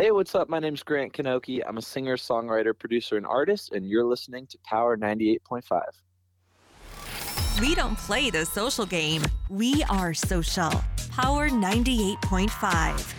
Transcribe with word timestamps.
Hey, 0.00 0.12
what's 0.12 0.34
up? 0.34 0.48
My 0.48 0.60
name's 0.60 0.82
Grant 0.82 1.12
Kanoki. 1.12 1.60
I'm 1.68 1.76
a 1.76 1.82
singer, 1.82 2.16
songwriter, 2.16 2.72
producer, 2.72 3.18
and 3.18 3.26
artist, 3.26 3.72
and 3.72 3.86
you're 3.86 4.06
listening 4.06 4.46
to 4.46 4.56
Power 4.64 4.96
98.5. 4.96 5.82
We 7.60 7.74
don't 7.74 7.98
play 7.98 8.30
the 8.30 8.46
social 8.46 8.86
game, 8.86 9.22
we 9.50 9.84
are 9.90 10.14
social. 10.14 10.72
Power 11.10 11.50
98.5. 11.50 13.12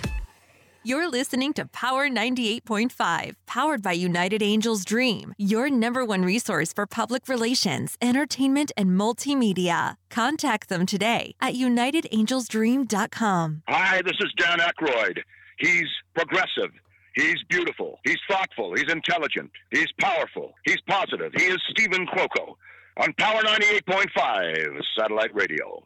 You're 0.83 1.07
listening 1.07 1.53
to 1.53 1.67
Power 1.67 2.09
98.5, 2.09 3.35
powered 3.45 3.83
by 3.83 3.91
United 3.91 4.41
Angels 4.41 4.83
Dream, 4.83 5.35
your 5.37 5.69
number 5.69 6.03
one 6.03 6.25
resource 6.25 6.73
for 6.73 6.87
public 6.87 7.29
relations, 7.29 7.95
entertainment, 8.01 8.71
and 8.75 8.99
multimedia. 8.99 9.97
Contact 10.09 10.67
them 10.67 10.87
today 10.87 11.35
at 11.39 11.53
unitedangelsdream.com. 11.53 13.61
Hi, 13.67 14.01
this 14.01 14.17
is 14.19 14.33
Dan 14.35 14.57
Aykroyd. 14.57 15.21
He's 15.61 15.87
progressive. 16.15 16.71
He's 17.15 17.37
beautiful. 17.49 17.99
He's 18.03 18.17
thoughtful. 18.27 18.73
He's 18.73 18.91
intelligent. 18.91 19.51
He's 19.69 19.91
powerful. 19.99 20.53
He's 20.65 20.81
positive. 20.87 21.31
He 21.35 21.43
is 21.43 21.61
Stephen 21.69 22.07
Cuoco 22.07 22.55
on 22.97 23.13
Power 23.13 23.41
98.5 23.43 24.81
Satellite 24.97 25.35
Radio. 25.35 25.83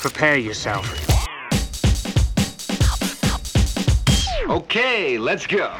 Prepare 0.00 0.38
yourself. 0.38 0.84
Okay, 4.48 5.16
let's 5.16 5.46
go. 5.46 5.76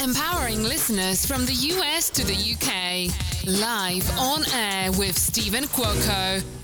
Empowering 0.00 0.62
listeners 0.62 1.26
from 1.26 1.44
the 1.44 1.52
US 1.52 2.08
to 2.10 2.24
the 2.24 2.34
UK. 2.34 3.12
Live 3.46 4.18
on 4.18 4.44
air 4.54 4.90
with 4.92 5.18
Stephen 5.18 5.64
Cuoco. 5.64 6.61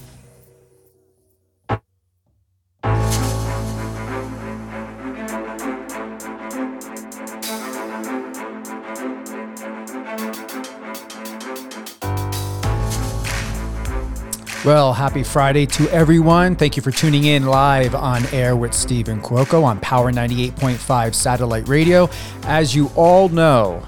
Well, 14.69 14.93
happy 14.93 15.23
Friday 15.23 15.65
to 15.65 15.89
everyone. 15.89 16.55
Thank 16.55 16.77
you 16.77 16.83
for 16.83 16.91
tuning 16.91 17.25
in 17.25 17.47
live 17.47 17.95
on 17.95 18.27
air 18.35 18.55
with 18.55 18.75
Stephen 18.75 19.19
Cuoco 19.23 19.65
on 19.65 19.81
Power 19.81 20.13
98.5 20.13 21.15
Satellite 21.15 21.67
Radio. 21.67 22.11
As 22.43 22.77
you 22.77 22.91
all 22.95 23.31
know, 23.31 23.83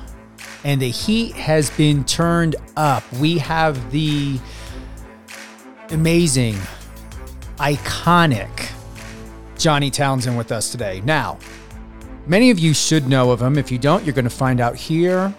and 0.65 0.81
the 0.81 0.89
heat 0.89 1.35
has 1.35 1.69
been 1.69 2.03
turned 2.05 2.57
up, 2.79 3.05
we 3.21 3.37
have 3.37 3.93
the 3.93 4.41
amazing, 5.91 6.57
iconic 7.57 8.73
Johnny 9.59 9.91
Townsend 9.91 10.39
with 10.39 10.51
us 10.51 10.73
today. 10.73 11.03
Now, 11.05 11.39
many 12.27 12.49
of 12.49 12.59
you 12.59 12.73
should 12.73 13.07
know 13.07 13.33
of 13.33 13.43
him. 13.43 13.59
If 13.59 13.71
you 13.71 13.77
don't, 13.77 14.03
you're 14.03 14.15
going 14.15 14.25
to 14.25 14.31
find 14.31 14.63
out 14.63 14.77
here. 14.77 15.35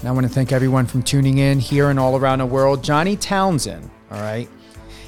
And 0.00 0.08
I 0.08 0.10
want 0.12 0.26
to 0.26 0.32
thank 0.32 0.52
everyone 0.52 0.86
from 0.86 1.02
tuning 1.02 1.36
in 1.36 1.60
here 1.60 1.90
and 1.90 2.00
all 2.00 2.16
around 2.16 2.38
the 2.38 2.46
world. 2.46 2.82
Johnny 2.82 3.14
Townsend, 3.14 3.90
all 4.10 4.22
right, 4.22 4.48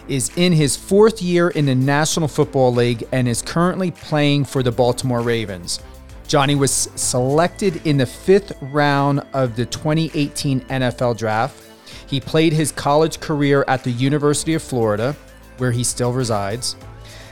is 0.09 0.31
in 0.37 0.53
his 0.53 0.77
fourth 0.77 1.23
year 1.23 1.48
in 1.51 1.67
the 1.67 1.75
National 1.75 2.28
Football 2.28 2.73
League 2.73 3.06
and 3.12 3.28
is 3.28 3.42
currently 3.42 3.91
playing 3.91 4.45
for 4.45 4.62
the 4.62 4.73
Baltimore 4.73 5.20
Ravens. 5.20 5.81
Johnny 6.27 6.55
was 6.55 6.70
selected 6.73 7.87
in 7.87 7.97
the 7.97 8.06
fifth 8.06 8.53
round 8.61 9.23
of 9.33 9.56
the 9.56 9.64
2018 9.67 10.61
NFL 10.62 11.17
Draft. 11.17 11.64
He 12.06 12.20
played 12.20 12.53
his 12.53 12.70
college 12.73 13.20
career 13.20 13.64
at 13.67 13.83
the 13.83 13.91
University 13.91 14.55
of 14.55 14.62
Florida, 14.62 15.17
where 15.56 15.73
he 15.73 15.83
still 15.84 16.12
resides. 16.12 16.77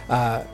Uh, 0.09 0.45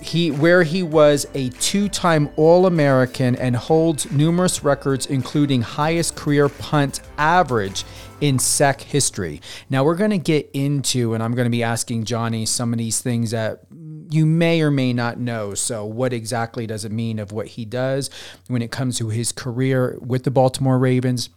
he 0.00 0.30
where 0.30 0.62
he 0.62 0.82
was 0.82 1.26
a 1.34 1.48
two-time 1.50 2.28
All-American 2.36 3.36
and 3.36 3.56
holds 3.56 4.10
numerous 4.10 4.62
records, 4.62 5.06
including 5.06 5.62
highest 5.62 6.14
career 6.14 6.48
punt 6.48 7.00
average 7.16 7.84
in 8.20 8.38
SEC 8.38 8.80
history. 8.82 9.40
Now 9.70 9.84
we're 9.84 9.96
going 9.96 10.10
to 10.10 10.18
get 10.18 10.50
into, 10.52 11.14
and 11.14 11.22
I'm 11.22 11.34
going 11.34 11.46
to 11.46 11.50
be 11.50 11.62
asking 11.62 12.04
Johnny 12.04 12.46
some 12.46 12.72
of 12.72 12.78
these 12.78 13.00
things 13.00 13.30
that 13.32 13.62
you 14.10 14.26
may 14.26 14.60
or 14.62 14.70
may 14.70 14.92
not 14.92 15.18
know. 15.18 15.54
So, 15.54 15.84
what 15.84 16.12
exactly 16.12 16.66
does 16.66 16.84
it 16.84 16.92
mean 16.92 17.18
of 17.18 17.32
what 17.32 17.48
he 17.48 17.64
does 17.64 18.10
when 18.48 18.62
it 18.62 18.70
comes 18.70 18.98
to 18.98 19.08
his 19.08 19.32
career 19.32 19.98
with 20.00 20.24
the 20.24 20.30
Baltimore 20.30 20.78
Ravens? 20.78 21.30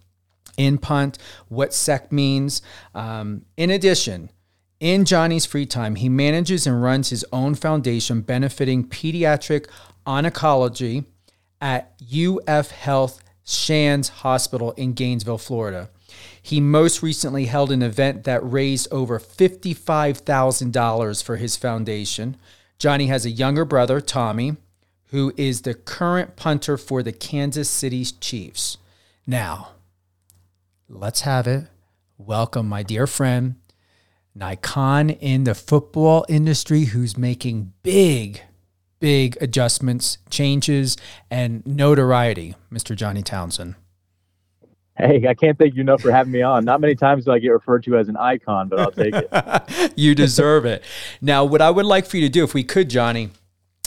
In 0.58 0.80
punt, 0.80 1.20
what 1.50 1.74
SEC 1.74 2.12
means. 2.12 2.64
Um, 2.96 3.46
in 3.58 3.70
addition, 3.70 4.32
in 4.80 5.06
Johnny's 5.06 5.46
free 5.46 5.68
time, 5.68 5.96
he 5.96 6.10
manages 6.10 6.66
and 6.66 6.82
runs 6.82 7.10
his 7.10 7.26
own 7.32 7.54
foundation 7.54 8.22
benefiting 8.22 8.88
pediatric 8.88 9.68
oncology 10.06 11.06
at 11.62 11.94
UF 12.02 12.72
Health 12.72 13.24
Shands 13.44 14.10
Hospital 14.10 14.72
in 14.74 14.94
Gainesville, 14.94 15.38
Florida. 15.38 15.90
He 16.48 16.62
most 16.62 17.04
recently 17.04 17.48
held 17.48 17.74
an 17.74 17.82
event 17.82 18.24
that 18.24 18.40
raised 18.42 18.88
over 18.90 19.20
$55,000 19.20 21.22
for 21.22 21.36
his 21.36 21.58
foundation. 21.58 22.38
Johnny 22.80 23.08
has 23.08 23.26
a 23.26 23.30
younger 23.30 23.66
brother, 23.66 24.00
Tommy, 24.00 24.56
who 25.08 25.34
is 25.36 25.64
the 25.64 25.74
current 25.74 26.38
punter 26.38 26.78
for 26.78 27.04
the 27.04 27.12
Kansas 27.12 27.70
City 27.70 28.06
Chiefs. 28.06 28.78
Now, 29.28 29.72
let's 30.88 31.20
have 31.22 31.48
it. 31.48 31.66
Welcome, 32.18 32.70
my 32.70 32.82
dear 32.82 33.08
friend, 33.08 33.56
an 34.34 34.42
icon 34.42 35.10
in 35.10 35.44
the 35.44 35.54
football 35.54 36.26
industry 36.30 36.86
who's 36.86 37.18
making 37.18 37.74
big, 37.84 38.40
big 39.02 39.38
adjustments, 39.42 40.20
changes, 40.30 40.96
and 41.30 41.68
notoriety, 41.68 42.56
Mr. 42.72 42.96
Johnny 42.96 43.22
Townsend. 43.22 43.76
Hey, 44.98 45.28
I 45.28 45.36
can't 45.36 45.58
thank 45.60 45.76
you 45.76 45.82
enough 45.82 46.02
for 46.02 46.12
having 46.12 46.32
me 46.32 46.42
on. 46.42 46.66
Not 46.66 46.82
many 46.82 46.96
times 46.96 47.26
do 47.26 47.32
I 47.32 47.40
get 47.40 47.50
referred 47.50 47.84
to 47.84 47.98
as 47.98 48.10
an 48.10 48.18
icon, 48.18 48.68
but 48.68 48.80
I'll 48.80 48.92
take 48.92 49.14
it. 49.14 49.94
you 49.96 50.16
deserve 50.16 50.66
it. 50.66 50.84
Now, 51.22 51.46
what 51.46 51.62
I 51.62 51.70
would 51.70 51.86
like 51.86 52.08
for 52.08 52.18
you 52.18 52.24
to 52.24 52.30
do, 52.30 52.44
if 52.44 52.56
we 52.56 52.64
could, 52.64 52.90
Johnny, 52.90 53.30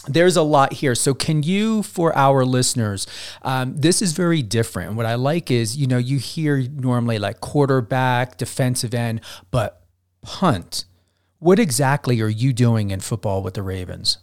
there's 0.06 0.36
a 0.36 0.42
lot 0.42 0.74
here. 0.74 0.94
So, 0.94 1.12
can 1.12 1.42
you, 1.42 1.82
for 1.82 2.16
our 2.16 2.44
listeners, 2.44 3.06
um, 3.42 3.76
this 3.76 4.00
is 4.00 4.12
very 4.12 4.40
different. 4.40 4.94
What 4.94 5.04
I 5.04 5.16
like 5.16 5.50
is, 5.50 5.76
you 5.76 5.88
know, 5.88 5.98
you 5.98 6.18
hear 6.18 6.58
normally 6.58 7.18
like 7.18 7.40
quarterback, 7.40 8.36
defensive 8.36 8.94
end, 8.94 9.20
but 9.50 9.82
punt. 10.22 10.84
What 11.38 11.58
exactly 11.58 12.20
are 12.20 12.28
you 12.28 12.52
doing 12.52 12.90
in 12.90 13.00
football 13.00 13.42
with 13.42 13.54
the 13.54 13.62
Ravens? 13.62 14.18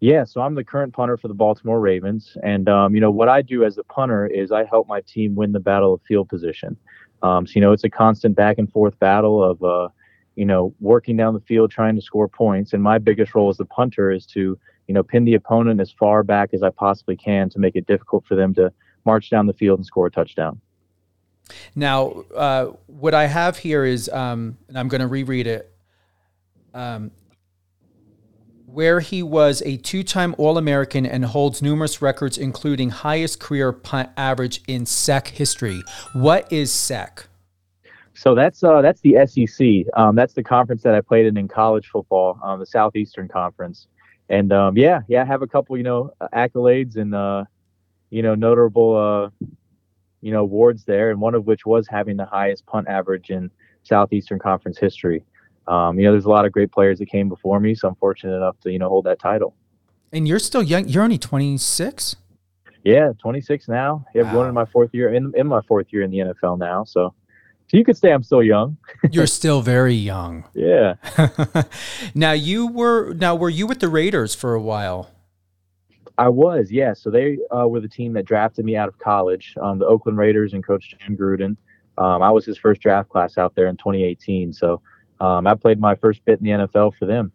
Yeah, 0.00 0.24
so 0.24 0.42
I'm 0.42 0.54
the 0.54 0.64
current 0.64 0.92
punter 0.92 1.16
for 1.16 1.28
the 1.28 1.34
Baltimore 1.34 1.80
Ravens, 1.80 2.36
and 2.42 2.68
um, 2.68 2.94
you 2.94 3.00
know 3.00 3.10
what 3.10 3.28
I 3.28 3.40
do 3.40 3.64
as 3.64 3.78
a 3.78 3.84
punter 3.84 4.26
is 4.26 4.52
I 4.52 4.64
help 4.64 4.86
my 4.88 5.00
team 5.00 5.34
win 5.34 5.52
the 5.52 5.60
battle 5.60 5.94
of 5.94 6.02
field 6.02 6.28
position. 6.28 6.76
Um, 7.22 7.46
so 7.46 7.52
you 7.54 7.62
know 7.62 7.72
it's 7.72 7.84
a 7.84 7.90
constant 7.90 8.36
back 8.36 8.58
and 8.58 8.70
forth 8.70 8.98
battle 8.98 9.42
of 9.42 9.62
uh, 9.62 9.88
you 10.34 10.44
know 10.44 10.74
working 10.80 11.16
down 11.16 11.32
the 11.32 11.40
field 11.40 11.70
trying 11.70 11.96
to 11.96 12.02
score 12.02 12.28
points, 12.28 12.74
and 12.74 12.82
my 12.82 12.98
biggest 12.98 13.34
role 13.34 13.48
as 13.48 13.56
the 13.56 13.64
punter 13.64 14.10
is 14.10 14.26
to 14.26 14.58
you 14.86 14.94
know 14.94 15.02
pin 15.02 15.24
the 15.24 15.34
opponent 15.34 15.80
as 15.80 15.90
far 15.92 16.22
back 16.22 16.50
as 16.52 16.62
I 16.62 16.68
possibly 16.68 17.16
can 17.16 17.48
to 17.50 17.58
make 17.58 17.74
it 17.74 17.86
difficult 17.86 18.26
for 18.26 18.34
them 18.34 18.52
to 18.54 18.70
march 19.06 19.30
down 19.30 19.46
the 19.46 19.54
field 19.54 19.78
and 19.78 19.86
score 19.86 20.08
a 20.08 20.10
touchdown. 20.10 20.60
Now, 21.74 22.24
uh, 22.34 22.72
what 22.86 23.14
I 23.14 23.26
have 23.26 23.56
here 23.56 23.84
is, 23.84 24.08
um, 24.10 24.58
and 24.68 24.78
I'm 24.78 24.88
going 24.88 25.00
to 25.00 25.06
reread 25.06 25.46
it. 25.46 25.72
Um, 26.74 27.12
where 28.66 29.00
he 29.00 29.22
was 29.22 29.62
a 29.64 29.76
two 29.78 30.02
time 30.02 30.34
All 30.38 30.58
American 30.58 31.06
and 31.06 31.24
holds 31.24 31.62
numerous 31.62 32.02
records, 32.02 32.36
including 32.36 32.90
highest 32.90 33.40
career 33.40 33.72
punt 33.72 34.10
average 34.16 34.60
in 34.66 34.86
SEC 34.86 35.28
history. 35.28 35.82
What 36.12 36.50
is 36.52 36.72
SEC? 36.72 37.28
So 38.14 38.34
that's 38.34 38.64
uh, 38.64 38.82
that's 38.82 39.00
the 39.02 39.16
SEC. 39.26 39.86
Um, 39.98 40.16
that's 40.16 40.32
the 40.32 40.42
conference 40.42 40.82
that 40.82 40.94
I 40.94 41.00
played 41.00 41.26
in 41.26 41.36
in 41.36 41.48
college 41.48 41.88
football, 41.88 42.38
um, 42.42 42.58
the 42.58 42.66
Southeastern 42.66 43.28
Conference. 43.28 43.86
And 44.28 44.52
um, 44.52 44.76
yeah, 44.76 45.02
yeah, 45.06 45.22
I 45.22 45.24
have 45.26 45.42
a 45.42 45.46
couple, 45.46 45.76
you 45.76 45.82
know, 45.82 46.10
accolades 46.34 46.96
and 46.96 47.14
uh, 47.14 47.44
you 48.10 48.22
know 48.22 48.34
notable, 48.34 48.96
uh, 48.96 49.46
you 50.22 50.32
know, 50.32 50.40
awards 50.40 50.84
there, 50.84 51.10
and 51.10 51.20
one 51.20 51.34
of 51.34 51.46
which 51.46 51.66
was 51.66 51.86
having 51.86 52.16
the 52.16 52.24
highest 52.24 52.66
punt 52.66 52.88
average 52.88 53.30
in 53.30 53.50
Southeastern 53.82 54.38
Conference 54.38 54.78
history 54.78 55.22
um, 55.68 55.98
you 55.98 56.04
know, 56.04 56.12
there's 56.12 56.24
a 56.24 56.30
lot 56.30 56.44
of 56.44 56.52
great 56.52 56.70
players 56.70 56.98
that 56.98 57.06
came 57.06 57.28
before 57.28 57.60
me, 57.60 57.74
so 57.74 57.88
I'm 57.88 57.94
fortunate 57.96 58.36
enough 58.36 58.58
to 58.60 58.72
you 58.72 58.78
know 58.78 58.88
hold 58.88 59.04
that 59.04 59.18
title. 59.18 59.54
And 60.12 60.26
you're 60.26 60.38
still 60.38 60.62
young. 60.62 60.88
You're 60.88 61.02
only 61.02 61.18
26. 61.18 62.16
Yeah, 62.84 63.10
26 63.18 63.68
now. 63.68 64.04
Yeah, 64.14 64.22
wow. 64.22 64.32
going 64.32 64.48
in 64.48 64.54
my 64.54 64.64
fourth 64.64 64.94
year 64.94 65.12
in 65.12 65.32
in 65.36 65.46
my 65.48 65.60
fourth 65.62 65.92
year 65.92 66.02
in 66.02 66.10
the 66.10 66.18
NFL 66.18 66.58
now. 66.58 66.84
So, 66.84 67.12
so 67.66 67.76
you 67.76 67.84
could 67.84 67.96
say 67.96 68.12
I'm 68.12 68.22
still 68.22 68.42
young. 68.42 68.76
you're 69.10 69.26
still 69.26 69.60
very 69.60 69.94
young. 69.94 70.44
Yeah. 70.54 70.94
now 72.14 72.32
you 72.32 72.68
were 72.68 73.12
now 73.14 73.34
were 73.34 73.50
you 73.50 73.66
with 73.66 73.80
the 73.80 73.88
Raiders 73.88 74.34
for 74.36 74.54
a 74.54 74.60
while? 74.60 75.10
I 76.18 76.28
was, 76.28 76.70
yeah. 76.70 76.94
So 76.94 77.10
they 77.10 77.38
uh, 77.50 77.68
were 77.68 77.80
the 77.80 77.88
team 77.88 78.14
that 78.14 78.24
drafted 78.24 78.64
me 78.64 78.76
out 78.76 78.88
of 78.88 78.98
college. 78.98 79.54
Um, 79.60 79.78
the 79.78 79.86
Oakland 79.86 80.16
Raiders 80.16 80.54
and 80.54 80.64
Coach 80.64 80.94
Jon 80.98 81.16
Gruden. 81.16 81.56
Um, 81.98 82.22
I 82.22 82.30
was 82.30 82.44
his 82.44 82.56
first 82.56 82.80
draft 82.80 83.08
class 83.08 83.36
out 83.36 83.54
there 83.54 83.66
in 83.66 83.76
2018. 83.76 84.52
So 84.52 84.80
um, 85.20 85.46
I 85.46 85.54
played 85.54 85.80
my 85.80 85.94
first 85.94 86.24
bit 86.24 86.40
in 86.40 86.44
the 86.44 86.66
NFL 86.66 86.96
for 86.98 87.06
them. 87.06 87.32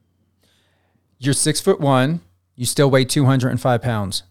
You're 1.20 1.34
six 1.34 1.60
foot 1.60 1.80
one. 1.80 2.22
You 2.56 2.66
still 2.66 2.90
weigh 2.92 3.06
205 3.06 3.82
pounds. 3.82 4.24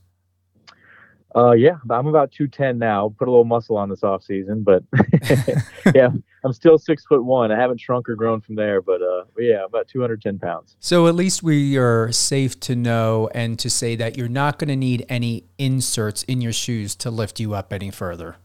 Uh, 1.34 1.52
yeah, 1.52 1.76
I'm 1.88 2.08
about 2.08 2.32
210 2.32 2.78
now. 2.78 3.14
Put 3.16 3.28
a 3.28 3.30
little 3.30 3.44
muscle 3.44 3.76
on 3.76 3.88
this 3.88 4.02
off 4.02 4.24
season, 4.24 4.64
but 4.64 4.82
yeah, 5.94 6.08
I'm 6.44 6.52
still 6.52 6.76
six 6.76 7.04
foot 7.06 7.24
one. 7.24 7.52
I 7.52 7.56
haven't 7.56 7.80
shrunk 7.80 8.08
or 8.08 8.16
grown 8.16 8.40
from 8.40 8.56
there, 8.56 8.82
but 8.82 9.00
uh, 9.00 9.24
yeah, 9.38 9.64
about 9.64 9.86
210 9.86 10.38
pounds. 10.40 10.76
So 10.80 11.06
at 11.06 11.14
least 11.14 11.42
we 11.42 11.76
are 11.78 12.10
safe 12.10 12.58
to 12.60 12.74
know 12.74 13.30
and 13.32 13.58
to 13.60 13.70
say 13.70 13.94
that 13.96 14.16
you're 14.16 14.28
not 14.28 14.58
going 14.58 14.68
to 14.68 14.76
need 14.76 15.06
any 15.08 15.44
inserts 15.58 16.24
in 16.24 16.40
your 16.40 16.52
shoes 16.52 16.96
to 16.96 17.10
lift 17.10 17.38
you 17.38 17.54
up 17.54 17.72
any 17.72 17.90
further. 17.90 18.36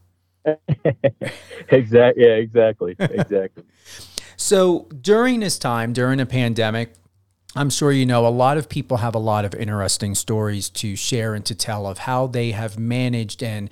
exactly. 1.70 2.24
Yeah, 2.24 2.36
exactly. 2.36 2.96
Exactly. 3.00 3.64
So 4.38 4.88
during 5.02 5.40
this 5.40 5.58
time, 5.58 5.94
during 5.94 6.20
a 6.20 6.26
pandemic, 6.26 6.94
I'm 7.56 7.70
sure 7.70 7.92
you 7.92 8.06
know 8.06 8.28
a 8.28 8.30
lot 8.30 8.58
of 8.58 8.68
people 8.68 8.98
have 8.98 9.16
a 9.16 9.20
lot 9.20 9.46
of 9.46 9.56
interesting 9.56 10.14
stories 10.14 10.70
to 10.72 10.96
share 10.96 11.34
and 11.34 11.46
to 11.46 11.56
tell 11.56 11.88
of 11.88 12.00
how 12.00 12.28
they 12.28 12.52
have 12.52 12.78
managed 12.78 13.42
and 13.42 13.70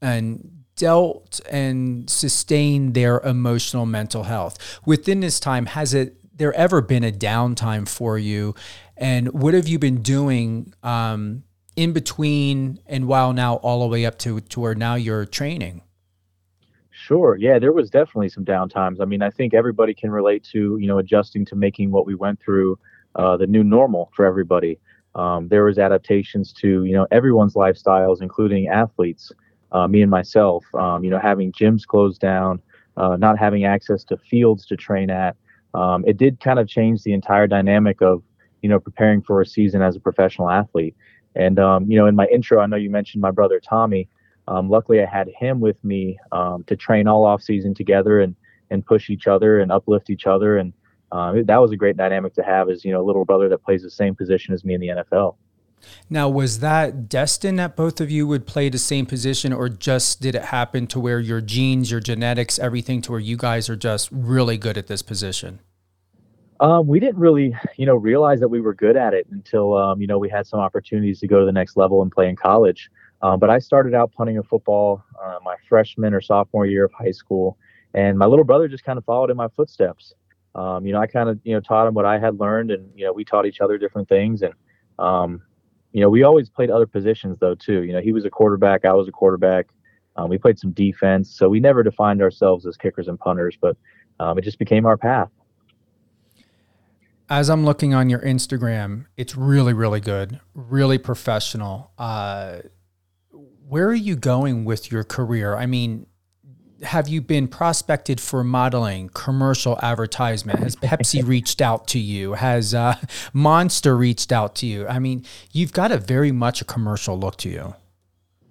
and 0.00 0.64
dealt 0.76 1.40
and 1.50 2.08
sustained 2.08 2.94
their 2.94 3.20
emotional 3.20 3.84
mental 3.84 4.22
health. 4.22 4.80
Within 4.86 5.20
this 5.20 5.38
time, 5.38 5.66
has 5.66 5.92
it 5.92 6.16
there 6.36 6.54
ever 6.54 6.80
been 6.80 7.04
a 7.04 7.12
downtime 7.12 7.86
for 7.86 8.16
you? 8.16 8.54
And 8.96 9.30
what 9.32 9.54
have 9.54 9.68
you 9.68 9.78
been 9.78 10.00
doing 10.02 10.72
um, 10.82 11.42
in 11.76 11.92
between 11.92 12.80
and 12.86 13.06
while 13.06 13.32
now 13.32 13.56
all 13.56 13.80
the 13.80 13.88
way 13.88 14.06
up 14.06 14.18
to, 14.20 14.40
to 14.40 14.60
where 14.60 14.74
now 14.74 14.94
you're 14.94 15.26
training? 15.26 15.82
Sure. 17.02 17.36
Yeah, 17.36 17.58
there 17.58 17.72
was 17.72 17.88
definitely 17.88 18.28
some 18.28 18.44
downtimes. 18.44 19.00
I 19.00 19.04
mean, 19.06 19.22
I 19.22 19.30
think 19.30 19.54
everybody 19.54 19.94
can 19.94 20.10
relate 20.10 20.44
to, 20.52 20.76
you 20.78 20.86
know, 20.86 20.98
adjusting 20.98 21.44
to 21.46 21.56
making 21.56 21.90
what 21.90 22.04
we 22.06 22.14
went 22.14 22.40
through 22.40 22.78
uh, 23.14 23.36
the 23.38 23.46
new 23.46 23.64
normal 23.64 24.10
for 24.14 24.26
everybody. 24.26 24.78
Um, 25.14 25.48
there 25.48 25.64
was 25.64 25.78
adaptations 25.78 26.52
to 26.54 26.84
you 26.84 26.92
know 26.92 27.06
everyone's 27.10 27.54
lifestyles, 27.54 28.22
including 28.22 28.68
athletes, 28.68 29.32
uh, 29.72 29.88
me 29.88 30.02
and 30.02 30.10
myself. 30.10 30.64
Um, 30.74 31.02
you 31.02 31.10
know, 31.10 31.18
having 31.18 31.52
gyms 31.52 31.86
closed 31.86 32.20
down, 32.20 32.60
uh, 32.96 33.16
not 33.16 33.38
having 33.38 33.64
access 33.64 34.04
to 34.04 34.16
fields 34.18 34.66
to 34.66 34.76
train 34.76 35.10
at. 35.10 35.36
Um, 35.74 36.04
it 36.06 36.16
did 36.16 36.38
kind 36.40 36.58
of 36.60 36.68
change 36.68 37.02
the 37.02 37.12
entire 37.12 37.46
dynamic 37.48 38.02
of 38.02 38.22
you 38.62 38.68
know 38.68 38.78
preparing 38.78 39.22
for 39.22 39.40
a 39.40 39.46
season 39.46 39.82
as 39.82 39.96
a 39.96 40.00
professional 40.00 40.50
athlete. 40.50 40.94
And 41.34 41.58
um, 41.58 41.90
you 41.90 41.96
know, 41.96 42.06
in 42.06 42.14
my 42.14 42.26
intro, 42.26 42.60
I 42.60 42.66
know 42.66 42.76
you 42.76 42.90
mentioned 42.90 43.22
my 43.22 43.30
brother 43.32 43.58
Tommy. 43.58 44.08
Um, 44.50 44.68
luckily, 44.68 45.00
I 45.00 45.06
had 45.06 45.28
him 45.28 45.60
with 45.60 45.82
me 45.82 46.18
um, 46.32 46.64
to 46.64 46.76
train 46.76 47.08
all 47.08 47.24
off 47.24 47.40
season 47.42 47.72
together 47.74 48.20
and 48.20 48.36
and 48.72 48.84
push 48.84 49.08
each 49.10 49.26
other 49.26 49.60
and 49.60 49.72
uplift 49.72 50.10
each 50.10 50.26
other 50.26 50.58
and 50.58 50.72
um, 51.12 51.44
that 51.46 51.56
was 51.56 51.72
a 51.72 51.76
great 51.76 51.96
dynamic 51.96 52.34
to 52.34 52.42
have 52.42 52.70
as 52.70 52.84
you 52.84 52.92
know 52.92 53.00
a 53.00 53.06
little 53.06 53.24
brother 53.24 53.48
that 53.48 53.58
plays 53.58 53.82
the 53.82 53.90
same 53.90 54.14
position 54.14 54.54
as 54.54 54.64
me 54.64 54.74
in 54.74 54.80
the 54.80 54.88
NFL. 54.88 55.36
Now, 56.10 56.28
was 56.28 56.60
that 56.60 57.08
destined 57.08 57.58
that 57.58 57.74
both 57.74 58.00
of 58.02 58.10
you 58.10 58.26
would 58.26 58.46
play 58.46 58.68
the 58.68 58.78
same 58.78 59.06
position, 59.06 59.52
or 59.52 59.68
just 59.68 60.20
did 60.20 60.34
it 60.34 60.44
happen 60.46 60.86
to 60.88 61.00
where 61.00 61.18
your 61.18 61.40
genes, 61.40 61.90
your 61.90 62.00
genetics, 62.00 62.58
everything, 62.58 63.00
to 63.02 63.12
where 63.12 63.20
you 63.20 63.36
guys 63.36 63.70
are 63.70 63.76
just 63.76 64.10
really 64.12 64.58
good 64.58 64.76
at 64.76 64.88
this 64.88 65.00
position? 65.00 65.60
Um, 66.60 66.86
we 66.86 67.00
didn't 67.00 67.18
really, 67.18 67.56
you 67.76 67.86
know, 67.86 67.96
realize 67.96 68.40
that 68.40 68.48
we 68.48 68.60
were 68.60 68.74
good 68.74 68.96
at 68.96 69.14
it 69.14 69.26
until, 69.30 69.74
um, 69.74 70.02
you 70.02 70.06
know, 70.06 70.18
we 70.18 70.28
had 70.28 70.46
some 70.46 70.60
opportunities 70.60 71.18
to 71.20 71.26
go 71.26 71.40
to 71.40 71.46
the 71.46 71.52
next 71.52 71.78
level 71.78 72.02
and 72.02 72.12
play 72.12 72.28
in 72.28 72.36
college. 72.36 72.90
Um, 73.22 73.38
but 73.38 73.50
I 73.50 73.58
started 73.58 73.94
out 73.94 74.12
punting 74.12 74.38
a 74.38 74.42
football 74.42 75.02
uh, 75.22 75.38
my 75.42 75.56
freshman 75.68 76.14
or 76.14 76.20
sophomore 76.20 76.66
year 76.66 76.84
of 76.84 76.92
high 76.92 77.10
school, 77.10 77.58
and 77.94 78.18
my 78.18 78.26
little 78.26 78.44
brother 78.44 78.68
just 78.68 78.84
kind 78.84 78.98
of 78.98 79.04
followed 79.04 79.30
in 79.30 79.36
my 79.36 79.48
footsteps 79.48 80.14
um, 80.54 80.84
you 80.84 80.92
know, 80.92 81.00
I 81.00 81.06
kind 81.06 81.28
of, 81.28 81.38
you 81.44 81.54
know, 81.54 81.60
taught 81.60 81.86
him 81.86 81.94
what 81.94 82.04
I 82.04 82.18
had 82.18 82.40
learned 82.40 82.70
and, 82.70 82.90
you 82.94 83.04
know, 83.04 83.12
we 83.12 83.24
taught 83.24 83.46
each 83.46 83.60
other 83.60 83.78
different 83.78 84.08
things. 84.08 84.42
And, 84.42 84.54
um, 84.98 85.42
you 85.92 86.00
know, 86.00 86.08
we 86.08 86.22
always 86.22 86.48
played 86.48 86.70
other 86.70 86.86
positions 86.86 87.38
though, 87.40 87.54
too. 87.54 87.82
You 87.82 87.92
know, 87.92 88.00
he 88.00 88.12
was 88.12 88.24
a 88.24 88.30
quarterback, 88.30 88.84
I 88.84 88.92
was 88.92 89.08
a 89.08 89.12
quarterback. 89.12 89.68
Um, 90.16 90.28
we 90.28 90.38
played 90.38 90.58
some 90.58 90.72
defense. 90.72 91.34
So 91.34 91.48
we 91.48 91.60
never 91.60 91.82
defined 91.82 92.20
ourselves 92.20 92.66
as 92.66 92.76
kickers 92.76 93.06
and 93.06 93.18
punters, 93.18 93.56
but 93.60 93.76
um, 94.18 94.38
it 94.38 94.42
just 94.42 94.58
became 94.58 94.86
our 94.86 94.96
path. 94.96 95.30
As 97.28 97.48
I'm 97.48 97.64
looking 97.64 97.94
on 97.94 98.10
your 98.10 98.18
Instagram, 98.20 99.06
it's 99.16 99.36
really, 99.36 99.72
really 99.72 100.00
good, 100.00 100.40
really 100.52 100.98
professional. 100.98 101.92
Uh, 101.96 102.58
where 103.70 103.86
are 103.86 103.94
you 103.94 104.16
going 104.16 104.64
with 104.64 104.90
your 104.90 105.04
career? 105.04 105.54
I 105.56 105.66
mean, 105.66 106.06
have 106.82 107.06
you 107.06 107.20
been 107.20 107.46
prospected 107.46 108.20
for 108.20 108.42
modeling, 108.42 109.10
commercial 109.10 109.78
advertisement? 109.80 110.58
Has 110.58 110.74
Pepsi 110.74 111.24
reached 111.26 111.62
out 111.62 111.86
to 111.88 112.00
you? 112.00 112.32
Has 112.32 112.74
uh, 112.74 112.96
Monster 113.32 113.96
reached 113.96 114.32
out 114.32 114.56
to 114.56 114.66
you? 114.66 114.88
I 114.88 114.98
mean, 114.98 115.24
you've 115.52 115.72
got 115.72 115.92
a 115.92 115.98
very 115.98 116.32
much 116.32 116.60
a 116.60 116.64
commercial 116.64 117.16
look 117.16 117.36
to 117.38 117.48
you. 117.48 117.74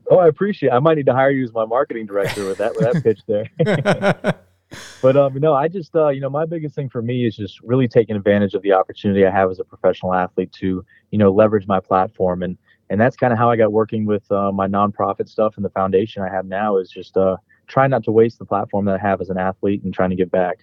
Oh, 0.10 0.20
I 0.20 0.30
appreciate. 0.30 0.70
It. 0.70 0.76
I 0.76 0.80
might 0.80 0.96
need 0.96 1.06
to 1.08 1.14
hire 1.14 1.32
you 1.32 1.44
as 1.44 1.52
my 1.52 1.66
marketing 1.66 2.06
director 2.06 2.46
with 2.46 2.60
that 2.60 2.76
with 2.76 2.94
that 2.94 3.04
pitch 3.04 3.20
there. 3.28 3.50
but 5.02 5.18
um, 5.18 5.34
no, 5.36 5.54
I 5.54 5.68
just 5.68 5.94
uh, 5.98 6.10
you 6.10 6.22
know, 6.22 6.30
my 6.30 6.46
biggest 6.46 6.76
thing 6.76 6.88
for 6.88 7.02
me 7.02 7.26
is 7.26 7.36
just 7.36 7.60
really 7.62 7.90
taking 7.90 8.16
advantage 8.16 8.54
of 8.54 8.62
the 8.62 8.72
opportunity 8.72 9.26
I 9.26 9.32
have 9.32 9.52
as 9.52 9.60
a 9.60 9.66
professional 9.66 10.14
athlete 10.14 10.54
to 10.54 10.86
you 11.12 11.18
know 11.18 11.30
leverage 11.30 11.68
my 11.68 11.82
platform 11.82 12.42
and 12.42 12.58
and 12.90 13.00
that's 13.00 13.16
kind 13.16 13.32
of 13.32 13.40
how 13.40 13.50
I 13.50 13.56
got 13.56 13.72
working 13.72 14.06
with 14.06 14.30
uh, 14.32 14.52
my 14.52 14.68
nonprofit 14.68 15.30
stuff 15.30 15.56
and 15.58 15.66
the 15.66 15.70
foundation 15.70 16.24
I 16.24 16.30
have 16.30 16.46
now 16.46 16.78
is 16.78 16.90
just 16.90 17.18
uh 17.18 17.38
try 17.68 17.88
not 17.88 18.04
to 18.04 18.12
waste 18.12 18.40
the 18.40 18.46
platform 18.46 18.86
that 18.86 18.96
I 18.96 19.08
have 19.08 19.22
as 19.22 19.30
an 19.30 19.38
athlete 19.38 19.84
and 19.84 19.94
trying 19.94 20.10
to 20.10 20.16
give 20.16 20.32
back. 20.32 20.60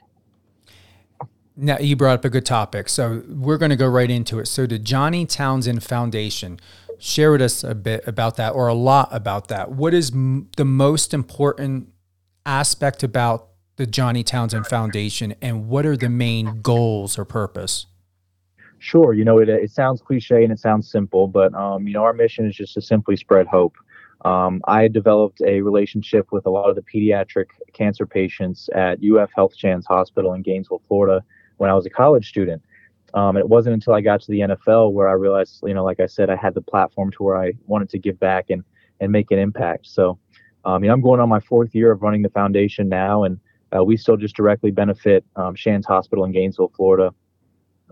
Now, 1.57 1.79
you 1.79 1.97
brought 1.97 2.19
up 2.19 2.25
a 2.25 2.29
good 2.29 2.45
topic. 2.45 2.89
So 2.91 3.23
we're 3.29 3.57
going 3.57 3.71
to 3.71 3.77
go 3.77 3.89
right 3.89 4.11
into 4.11 4.39
it. 4.39 4.47
So, 4.47 4.67
the 4.67 4.79
Johnny 4.79 5.25
Townsend 5.25 5.83
Foundation, 5.83 6.61
share 6.99 7.33
with 7.33 7.43
us 7.43 7.65
a 7.65 7.75
bit 7.75 8.07
about 8.07 8.37
that 8.37 8.51
or 8.51 8.69
a 8.69 8.75
lot 8.75 9.09
about 9.11 9.49
that. 9.49 9.71
What 9.71 9.95
is 9.95 10.11
m- 10.13 10.49
the 10.57 10.65
most 10.65 11.15
important 11.15 11.89
aspect 12.45 13.03
about 13.03 13.49
the 13.77 13.87
Johnny 13.87 14.23
Townsend 14.23 14.67
Foundation 14.67 15.35
and 15.41 15.69
what 15.69 15.85
are 15.87 15.97
the 15.97 16.09
main 16.09 16.61
goals 16.63 17.19
or 17.19 17.25
purpose? 17.25 17.87
Sure. 18.79 19.15
You 19.15 19.25
know, 19.25 19.39
it, 19.39 19.49
it 19.49 19.71
sounds 19.71 20.01
cliche 20.03 20.45
and 20.45 20.53
it 20.53 20.59
sounds 20.59 20.91
simple, 20.91 21.29
but, 21.29 21.55
um, 21.55 21.87
you 21.87 21.95
know, 21.95 22.03
our 22.03 22.13
mission 22.13 22.47
is 22.47 22.55
just 22.55 22.75
to 22.75 22.83
simply 22.83 23.17
spread 23.17 23.47
hope. 23.47 23.75
Um, 24.25 24.61
I 24.67 24.89
developed 24.89 25.41
a 25.43 25.61
relationship 25.61 26.33
with 26.33 26.47
a 26.47 26.51
lot 26.51 26.69
of 26.69 26.77
the 26.77 26.83
pediatric 26.83 27.47
cancer 27.73 28.07
patients 28.07 28.69
at 28.75 28.99
UF 29.03 29.31
Health 29.35 29.55
Shands 29.57 29.87
Hospital 29.87 30.33
in 30.35 30.43
Gainesville, 30.43 30.83
Florida, 30.89 31.23
when 31.59 31.71
I 31.71 31.75
was 31.75 31.87
a 31.87 31.91
college 31.91 32.29
student. 32.29 32.63
Um, 33.15 33.37
it 33.37 33.49
wasn't 33.49 33.75
until 33.75 33.95
I 33.95 34.01
got 34.01 34.21
to 34.23 34.31
the 34.31 34.41
NFL 34.41 34.93
where 34.93 35.09
I 35.09 35.13
realized, 35.13 35.63
you 35.63 35.75
know, 35.75 35.85
like 35.85 36.01
I 36.01 36.07
said, 36.07 36.29
I 36.29 36.37
had 36.37 36.55
the 36.55 36.61
platform 36.61 37.11
to 37.13 37.23
where 37.23 37.37
I 37.37 37.53
wanted 37.67 37.89
to 37.91 37.99
give 37.99 38.19
back 38.19 38.51
and 38.51 38.63
and 39.01 39.13
make 39.13 39.31
an 39.31 39.39
impact. 39.39 39.87
So, 39.87 40.19
um, 40.65 40.83
you 40.83 40.89
know, 40.89 40.95
I'm 40.95 41.03
going 41.03 41.21
on 41.21 41.29
my 41.29 41.41
fourth 41.41 41.75
year 41.75 41.93
of 41.93 42.03
running 42.03 42.23
the 42.23 42.31
foundation 42.31 42.89
now, 42.89 43.25
and 43.25 43.39
uh, 43.77 43.85
we 43.85 43.97
still 43.97 44.17
just 44.17 44.35
directly 44.35 44.71
benefit 44.71 45.25
um, 45.37 45.55
Shands 45.55 45.87
Hospital 45.87 46.25
in 46.25 46.33
Gainesville, 46.33 46.73
Florida. 46.75 47.13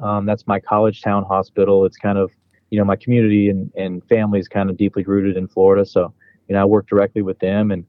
Um, 0.01 0.27
that's 0.27 0.47
my 0.47 0.61
college 0.61 1.03
town 1.03 1.25
hospital. 1.25 1.85
It's 1.85 1.97
kind 1.97 2.19
of 2.19 2.31
you 2.75 2.81
know, 2.81 2.85
my 2.85 2.97
community 2.97 3.51
and, 3.51 3.71
and 3.77 4.05
family 4.09 4.41
is 4.41 4.49
kind 4.49 4.69
of 4.69 4.77
deeply 4.77 5.05
rooted 5.05 5.37
in 5.37 5.47
Florida. 5.47 5.87
So, 5.87 6.13
you 6.49 6.57
know, 6.57 6.63
I 6.63 6.65
work 6.65 6.89
directly 6.89 7.23
with 7.23 7.39
them 7.39 7.71
and, 7.71 7.87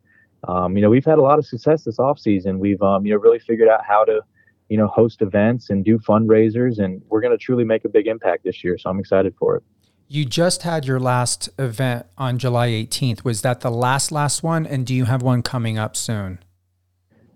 um, 0.47 0.75
you 0.75 0.83
know, 0.83 0.91
we've 0.91 1.03
had 1.03 1.17
a 1.17 1.23
lot 1.23 1.39
of 1.39 1.45
success 1.47 1.85
this 1.85 1.97
off 1.97 2.19
season. 2.19 2.59
We've, 2.59 2.79
um, 2.83 3.03
you 3.03 3.13
know, 3.13 3.19
really 3.19 3.39
figured 3.39 3.67
out 3.67 3.83
how 3.83 4.05
to, 4.05 4.21
you 4.69 4.77
know, 4.77 4.85
host 4.85 5.23
events 5.23 5.71
and 5.71 5.83
do 5.83 5.97
fundraisers 5.97 6.77
and 6.77 7.01
we're 7.09 7.21
going 7.21 7.35
to 7.35 7.43
truly 7.43 7.63
make 7.63 7.83
a 7.83 7.89
big 7.89 8.05
impact 8.05 8.43
this 8.43 8.63
year. 8.63 8.77
So 8.77 8.91
I'm 8.91 8.99
excited 8.99 9.33
for 9.39 9.55
it. 9.55 9.63
You 10.07 10.23
just 10.23 10.61
had 10.61 10.85
your 10.85 10.99
last 10.99 11.49
event 11.57 12.05
on 12.15 12.37
July 12.37 12.69
18th. 12.69 13.23
Was 13.23 13.41
that 13.41 13.61
the 13.61 13.71
last, 13.71 14.11
last 14.11 14.43
one? 14.43 14.67
And 14.67 14.85
do 14.85 14.93
you 14.93 15.05
have 15.05 15.23
one 15.23 15.41
coming 15.41 15.79
up 15.79 15.95
soon? 15.95 16.37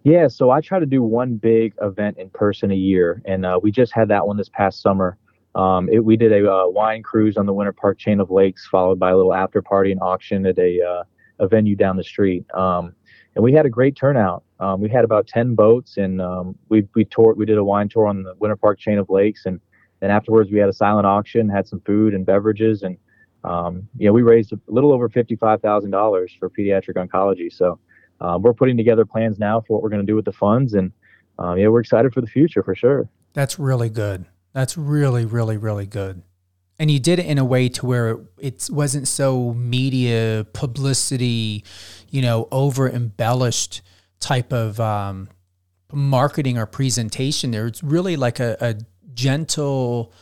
Yeah, 0.03 0.27
so 0.27 0.49
I 0.49 0.61
try 0.61 0.79
to 0.79 0.85
do 0.85 1.03
one 1.03 1.35
big 1.35 1.73
event 1.81 2.17
in 2.17 2.29
person 2.29 2.71
a 2.71 2.75
year, 2.75 3.21
and 3.25 3.45
uh, 3.45 3.59
we 3.61 3.71
just 3.71 3.91
had 3.93 4.07
that 4.07 4.25
one 4.25 4.37
this 4.37 4.49
past 4.49 4.81
summer. 4.81 5.17
Um, 5.55 5.89
it, 5.89 5.99
we 6.03 6.15
did 6.15 6.31
a 6.31 6.51
uh, 6.51 6.67
wine 6.67 7.03
cruise 7.03 7.35
on 7.35 7.45
the 7.45 7.53
Winter 7.53 7.73
Park 7.73 7.97
chain 7.97 8.19
of 8.19 8.31
lakes, 8.31 8.67
followed 8.67 8.97
by 8.97 9.11
a 9.11 9.17
little 9.17 9.33
after 9.33 9.61
party 9.61 9.91
and 9.91 10.01
auction 10.01 10.45
at 10.45 10.57
a 10.57 10.81
uh, 10.81 11.03
a 11.39 11.47
venue 11.47 11.75
down 11.75 11.97
the 11.97 12.03
street. 12.03 12.45
Um, 12.53 12.93
and 13.35 13.43
we 13.43 13.53
had 13.53 13.65
a 13.65 13.69
great 13.69 13.95
turnout. 13.95 14.43
Um, 14.59 14.81
we 14.81 14.89
had 14.89 15.03
about 15.03 15.27
ten 15.27 15.53
boats, 15.53 15.97
and 15.97 16.21
um, 16.21 16.57
we 16.69 16.87
we 16.95 17.03
toured. 17.03 17.37
We 17.37 17.45
did 17.45 17.57
a 17.57 17.63
wine 17.63 17.89
tour 17.89 18.07
on 18.07 18.23
the 18.23 18.35
Winter 18.39 18.55
Park 18.55 18.79
chain 18.79 18.99
of 18.99 19.09
lakes, 19.09 19.45
and 19.45 19.59
then 19.99 20.11
afterwards 20.11 20.49
we 20.49 20.59
had 20.59 20.69
a 20.69 20.73
silent 20.73 21.07
auction, 21.07 21.49
had 21.49 21.67
some 21.67 21.81
food 21.81 22.13
and 22.13 22.25
beverages, 22.25 22.83
and 22.83 22.97
um, 23.43 23.87
you 23.97 24.07
know 24.07 24.13
we 24.13 24.21
raised 24.21 24.53
a 24.53 24.59
little 24.67 24.93
over 24.93 25.09
fifty 25.09 25.35
five 25.35 25.61
thousand 25.61 25.91
dollars 25.91 26.33
for 26.39 26.49
pediatric 26.49 26.95
oncology. 26.95 27.51
So 27.51 27.79
um, 28.21 28.41
we're 28.41 28.53
putting 28.53 28.77
together 28.77 29.05
plans 29.05 29.39
now 29.39 29.61
for 29.61 29.73
what 29.73 29.83
we're 29.83 29.89
going 29.89 30.01
to 30.01 30.05
do 30.05 30.15
with 30.15 30.25
the 30.25 30.31
funds, 30.31 30.73
and 30.73 30.91
um, 31.37 31.57
yeah, 31.57 31.67
we're 31.67 31.79
excited 31.79 32.13
for 32.13 32.21
the 32.21 32.27
future 32.27 32.63
for 32.63 32.75
sure. 32.75 33.09
That's 33.33 33.59
really 33.59 33.89
good. 33.89 34.25
That's 34.53 34.77
really, 34.77 35.25
really, 35.25 35.57
really 35.57 35.85
good. 35.85 36.23
And 36.79 36.89
you 36.89 36.99
did 36.99 37.19
it 37.19 37.25
in 37.25 37.37
a 37.37 37.45
way 37.45 37.69
to 37.69 37.85
where 37.85 38.09
it, 38.09 38.19
it 38.37 38.69
wasn't 38.71 39.07
so 39.07 39.53
media 39.53 40.45
publicity, 40.53 41.65
you 42.09 42.21
know, 42.21 42.47
over 42.51 42.89
embellished 42.89 43.81
type 44.19 44.53
of 44.53 44.79
um, 44.79 45.29
marketing 45.91 46.57
or 46.57 46.65
presentation 46.65 47.51
there. 47.51 47.67
It's 47.67 47.83
really 47.83 48.15
like 48.15 48.39
a, 48.39 48.57
a 48.59 48.75
gentle 49.13 50.13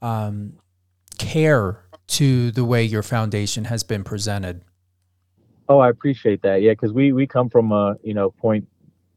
um, 0.00 0.54
care 1.18 1.84
to 2.08 2.50
the 2.52 2.64
way 2.64 2.84
your 2.84 3.02
foundation 3.02 3.64
has 3.64 3.82
been 3.82 4.04
presented. 4.04 4.64
Oh, 5.68 5.78
I 5.78 5.88
appreciate 5.88 6.42
that. 6.42 6.62
Yeah, 6.62 6.72
because 6.72 6.92
we 6.92 7.12
we 7.12 7.26
come 7.26 7.48
from 7.48 7.72
a 7.72 7.96
you 8.02 8.14
know 8.14 8.30
point 8.30 8.66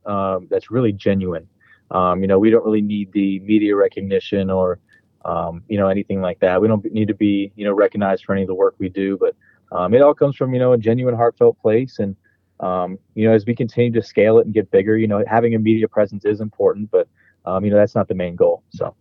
um, 0.06 0.48
that's 0.50 0.72
really 0.72 0.92
genuine. 0.92 1.48
Um, 1.92 2.22
you 2.22 2.28
know, 2.28 2.40
we 2.40 2.50
don't 2.50 2.66
really 2.66 2.82
need 2.82 3.12
the 3.12 3.40
media 3.40 3.76
recognition 3.76 4.50
or 4.50 4.80
um, 5.24 5.64
you 5.68 5.78
know 5.78 5.88
anything 5.88 6.22
like 6.22 6.40
that. 6.40 6.62
We 6.62 6.68
don't 6.68 6.84
need 6.94 7.08
to 7.08 7.14
be 7.16 7.52
you 7.56 7.66
know 7.66 7.74
recognized 7.74 8.26
for 8.26 8.34
any 8.34 8.44
of 8.44 8.48
the 8.48 8.56
work 8.56 8.76
we 8.78 8.90
do, 8.90 9.18
but 9.18 9.36
um, 9.72 9.94
it 9.94 10.02
all 10.02 10.14
comes 10.14 10.36
from 10.36 10.54
you 10.54 10.60
know 10.60 10.74
a 10.74 10.78
genuine, 10.78 11.16
heartfelt 11.16 11.60
place. 11.60 12.00
And 12.00 12.16
um, 12.60 12.98
you 13.16 13.28
know, 13.28 13.34
as 13.34 13.46
we 13.46 13.56
continue 13.56 13.92
to 13.92 14.06
scale 14.06 14.40
it 14.40 14.46
and 14.46 14.54
get 14.54 14.72
bigger, 14.72 14.98
you 14.98 15.08
know, 15.08 15.24
having 15.28 15.56
a 15.56 15.60
media 15.60 15.88
presence 15.88 16.26
is 16.26 16.42
important, 16.42 16.92
but 16.92 17.08
um, 17.46 17.66
you 17.66 17.72
know 17.72 17.78
that's 17.78 17.96
not 17.96 18.08
the 18.08 18.16
main 18.16 18.36
goal. 18.36 18.64
So. 18.70 18.96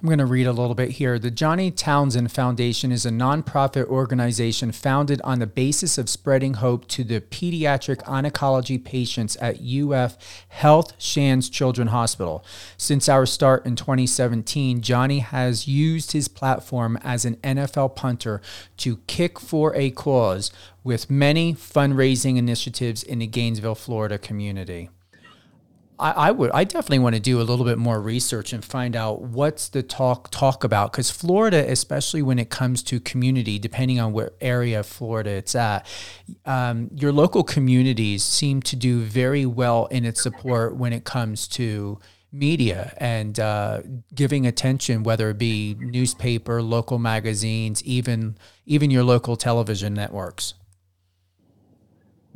I'm 0.00 0.06
going 0.08 0.18
to 0.18 0.26
read 0.26 0.46
a 0.46 0.52
little 0.52 0.74
bit 0.74 0.90
here. 0.92 1.18
The 1.18 1.30
Johnny 1.30 1.70
Townsend 1.70 2.30
Foundation 2.32 2.92
is 2.92 3.06
a 3.06 3.10
nonprofit 3.10 3.86
organization 3.86 4.72
founded 4.72 5.20
on 5.22 5.38
the 5.38 5.46
basis 5.46 5.98
of 5.98 6.08
spreading 6.08 6.54
hope 6.54 6.86
to 6.88 7.04
the 7.04 7.20
pediatric 7.20 8.02
oncology 8.04 8.82
patients 8.82 9.36
at 9.36 9.60
UF 9.60 10.16
Health 10.48 10.92
Shands 10.98 11.48
Children's 11.48 11.90
Hospital. 11.90 12.44
Since 12.76 13.08
our 13.08 13.26
start 13.26 13.64
in 13.64 13.76
2017, 13.76 14.82
Johnny 14.82 15.20
has 15.20 15.66
used 15.66 16.12
his 16.12 16.28
platform 16.28 16.98
as 17.02 17.24
an 17.24 17.36
NFL 17.36 17.96
punter 17.96 18.40
to 18.78 18.98
kick 19.06 19.40
for 19.40 19.74
a 19.74 19.90
cause 19.90 20.50
with 20.82 21.10
many 21.10 21.54
fundraising 21.54 22.36
initiatives 22.36 23.02
in 23.02 23.20
the 23.20 23.26
Gainesville, 23.26 23.74
Florida 23.74 24.18
community. 24.18 24.90
I, 25.98 26.10
I 26.10 26.30
would 26.30 26.50
I 26.52 26.64
definitely 26.64 26.98
want 27.00 27.14
to 27.14 27.20
do 27.20 27.40
a 27.40 27.44
little 27.44 27.64
bit 27.64 27.78
more 27.78 28.00
research 28.00 28.52
and 28.52 28.64
find 28.64 28.96
out 28.96 29.22
what's 29.22 29.68
the 29.68 29.82
talk 29.82 30.30
talk 30.30 30.64
about 30.64 30.92
because 30.92 31.10
Florida, 31.10 31.64
especially 31.70 32.22
when 32.22 32.38
it 32.38 32.50
comes 32.50 32.82
to 32.84 33.00
community, 33.00 33.58
depending 33.58 34.00
on 34.00 34.12
what 34.12 34.36
area 34.40 34.80
of 34.80 34.86
Florida 34.86 35.30
it's 35.30 35.54
at, 35.54 35.86
um, 36.44 36.90
your 36.94 37.12
local 37.12 37.44
communities 37.44 38.24
seem 38.24 38.60
to 38.62 38.76
do 38.76 39.00
very 39.00 39.46
well 39.46 39.86
in 39.86 40.04
its 40.04 40.22
support 40.22 40.76
when 40.76 40.92
it 40.92 41.04
comes 41.04 41.46
to 41.48 41.98
media 42.32 42.92
and 42.96 43.38
uh, 43.38 43.80
giving 44.14 44.46
attention, 44.46 45.04
whether 45.04 45.30
it 45.30 45.38
be 45.38 45.76
newspaper, 45.78 46.60
local 46.60 46.98
magazines, 46.98 47.82
even 47.84 48.36
even 48.66 48.90
your 48.90 49.04
local 49.04 49.36
television 49.36 49.94
networks. 49.94 50.54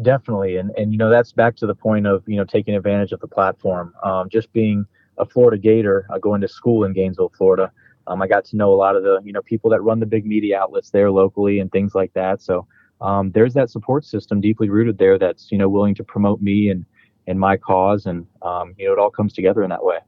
Definitely, 0.00 0.56
and 0.56 0.70
and 0.76 0.92
you 0.92 0.98
know 0.98 1.10
that's 1.10 1.32
back 1.32 1.56
to 1.56 1.66
the 1.66 1.74
point 1.74 2.06
of 2.06 2.22
you 2.28 2.36
know 2.36 2.44
taking 2.44 2.74
advantage 2.76 3.12
of 3.12 3.20
the 3.20 3.26
platform. 3.26 3.94
Um, 4.04 4.28
just 4.28 4.52
being 4.52 4.86
a 5.18 5.26
Florida 5.26 5.58
Gator, 5.60 6.06
uh, 6.10 6.18
going 6.18 6.40
to 6.40 6.48
school 6.48 6.84
in 6.84 6.92
Gainesville, 6.92 7.32
Florida, 7.36 7.72
um, 8.08 8.22
I 8.22 8.26
got 8.26 8.44
to 8.46 8.56
know 8.56 8.72
a 8.72 8.76
lot 8.76 8.96
of 8.96 9.02
the 9.02 9.20
you 9.24 9.32
know 9.32 9.42
people 9.42 9.70
that 9.70 9.80
run 9.80 10.00
the 10.00 10.06
big 10.06 10.24
media 10.24 10.58
outlets 10.58 10.90
there 10.90 11.10
locally 11.10 11.60
and 11.60 11.70
things 11.70 11.94
like 11.94 12.12
that. 12.14 12.40
So 12.40 12.66
um, 13.00 13.30
there's 13.32 13.54
that 13.54 13.70
support 13.70 14.04
system 14.04 14.40
deeply 14.40 14.68
rooted 14.68 14.98
there 14.98 15.18
that's 15.18 15.52
you 15.52 15.58
know 15.58 15.68
willing 15.68 15.94
to 15.96 16.04
promote 16.04 16.40
me 16.40 16.70
and 16.70 16.84
and 17.26 17.38
my 17.38 17.56
cause, 17.56 18.06
and 18.06 18.26
um, 18.42 18.74
you 18.78 18.86
know 18.86 18.92
it 18.92 18.98
all 18.98 19.10
comes 19.10 19.32
together 19.32 19.62
in 19.62 19.70
that 19.70 19.84
way. 19.84 19.98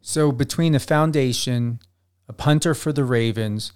So 0.00 0.32
between 0.32 0.72
the 0.72 0.80
foundation, 0.80 1.80
a 2.28 2.32
punter 2.32 2.74
for 2.74 2.92
the 2.92 3.04
Ravens, 3.04 3.72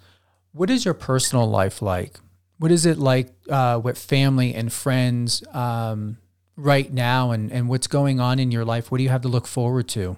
what 0.51 0.69
is 0.69 0.85
your 0.85 0.93
personal 0.93 1.49
life 1.49 1.81
like? 1.81 2.19
What 2.59 2.71
is 2.71 2.85
it 2.85 2.97
like 2.97 3.33
uh, 3.49 3.79
with 3.83 3.97
family 3.97 4.53
and 4.53 4.71
friends 4.71 5.43
um, 5.53 6.17
right 6.55 6.91
now, 6.91 7.31
and, 7.31 7.51
and 7.51 7.69
what's 7.69 7.87
going 7.87 8.19
on 8.19 8.39
in 8.39 8.51
your 8.51 8.65
life? 8.65 8.91
What 8.91 8.97
do 8.97 9.03
you 9.03 9.09
have 9.09 9.21
to 9.21 9.27
look 9.27 9.45
forward 9.45 9.87
to? 9.89 10.17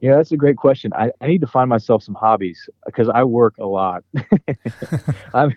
Yeah, 0.00 0.16
that's 0.16 0.32
a 0.32 0.36
great 0.36 0.56
question. 0.56 0.92
I, 0.94 1.10
I 1.20 1.26
need 1.26 1.40
to 1.40 1.46
find 1.46 1.68
myself 1.68 2.02
some 2.02 2.14
hobbies 2.14 2.68
because 2.84 3.08
I 3.08 3.24
work 3.24 3.54
a 3.58 3.66
lot. 3.66 4.04
I'm 5.34 5.54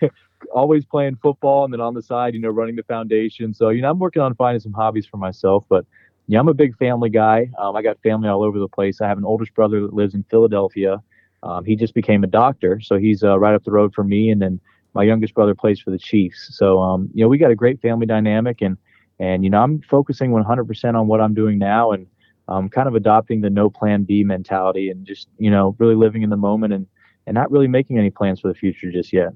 always 0.54 0.86
playing 0.86 1.18
football 1.22 1.66
and 1.66 1.74
then 1.74 1.82
on 1.82 1.94
the 1.94 2.02
side, 2.02 2.34
you 2.34 2.40
know, 2.40 2.50
running 2.50 2.76
the 2.76 2.84
foundation. 2.84 3.54
So, 3.54 3.70
you 3.70 3.82
know, 3.82 3.92
I'm 3.92 4.00
working 4.00 4.22
on 4.22 4.34
finding 4.36 4.62
some 4.62 4.74
hobbies 4.74 5.06
for 5.06 5.18
myself. 5.18 5.66
But 5.68 5.86
yeah, 6.28 6.40
I'm 6.40 6.48
a 6.48 6.54
big 6.54 6.78
family 6.78 7.10
guy. 7.10 7.50
Um, 7.58 7.76
I 7.76 7.82
got 7.82 8.02
family 8.02 8.30
all 8.30 8.44
over 8.44 8.60
the 8.60 8.68
place. 8.68 9.02
I 9.02 9.08
have 9.08 9.18
an 9.18 9.26
oldest 9.26 9.54
brother 9.54 9.82
that 9.82 9.94
lives 9.94 10.14
in 10.14 10.24
Philadelphia. 10.30 11.02
Um, 11.44 11.66
he 11.66 11.76
just 11.76 11.94
became 11.94 12.24
a 12.24 12.28
doctor, 12.28 12.80
so 12.82 12.98
he's 12.98 13.24
uh, 13.24 13.40
right 13.40 13.56
up 13.56 13.64
the 13.64 13.72
road 13.72 13.94
from 13.94 14.10
me. 14.10 14.30
And 14.30 14.42
then 14.42 14.60
my 14.94 15.04
youngest 15.04 15.34
brother 15.34 15.56
plays 15.56 15.80
for 15.80 15.92
the 15.92 15.98
Chiefs. 15.98 16.50
So, 16.58 16.80
um, 16.80 17.10
you 17.14 17.24
know, 17.24 17.30
we 17.30 17.38
got 17.38 17.52
a 17.52 17.56
great 17.56 17.82
family 17.82 18.06
dynamic, 18.06 18.62
and 18.62 18.78
and 19.20 19.44
you 19.44 19.50
know, 19.50 19.62
I'm 19.62 19.82
focusing 19.82 20.32
100% 20.32 20.96
on 20.96 21.08
what 21.08 21.22
I'm 21.22 21.34
doing 21.34 21.58
now, 21.58 21.92
and 21.92 22.08
um, 22.48 22.70
kind 22.70 22.88
of 22.88 22.96
adopting 22.96 23.42
the 23.42 23.50
no 23.50 23.70
plan 23.70 24.04
B 24.04 24.24
mentality, 24.24 24.90
and 24.90 25.06
just 25.06 25.28
you 25.38 25.52
know, 25.52 25.76
really 25.80 25.96
living 25.96 26.24
in 26.24 26.30
the 26.30 26.38
moment, 26.38 26.74
and 26.74 26.88
and 27.28 27.36
not 27.36 27.52
really 27.52 27.68
making 27.68 27.98
any 27.98 28.10
plans 28.10 28.40
for 28.40 28.48
the 28.48 28.56
future 28.56 28.92
just 28.92 29.14
yet. 29.14 29.34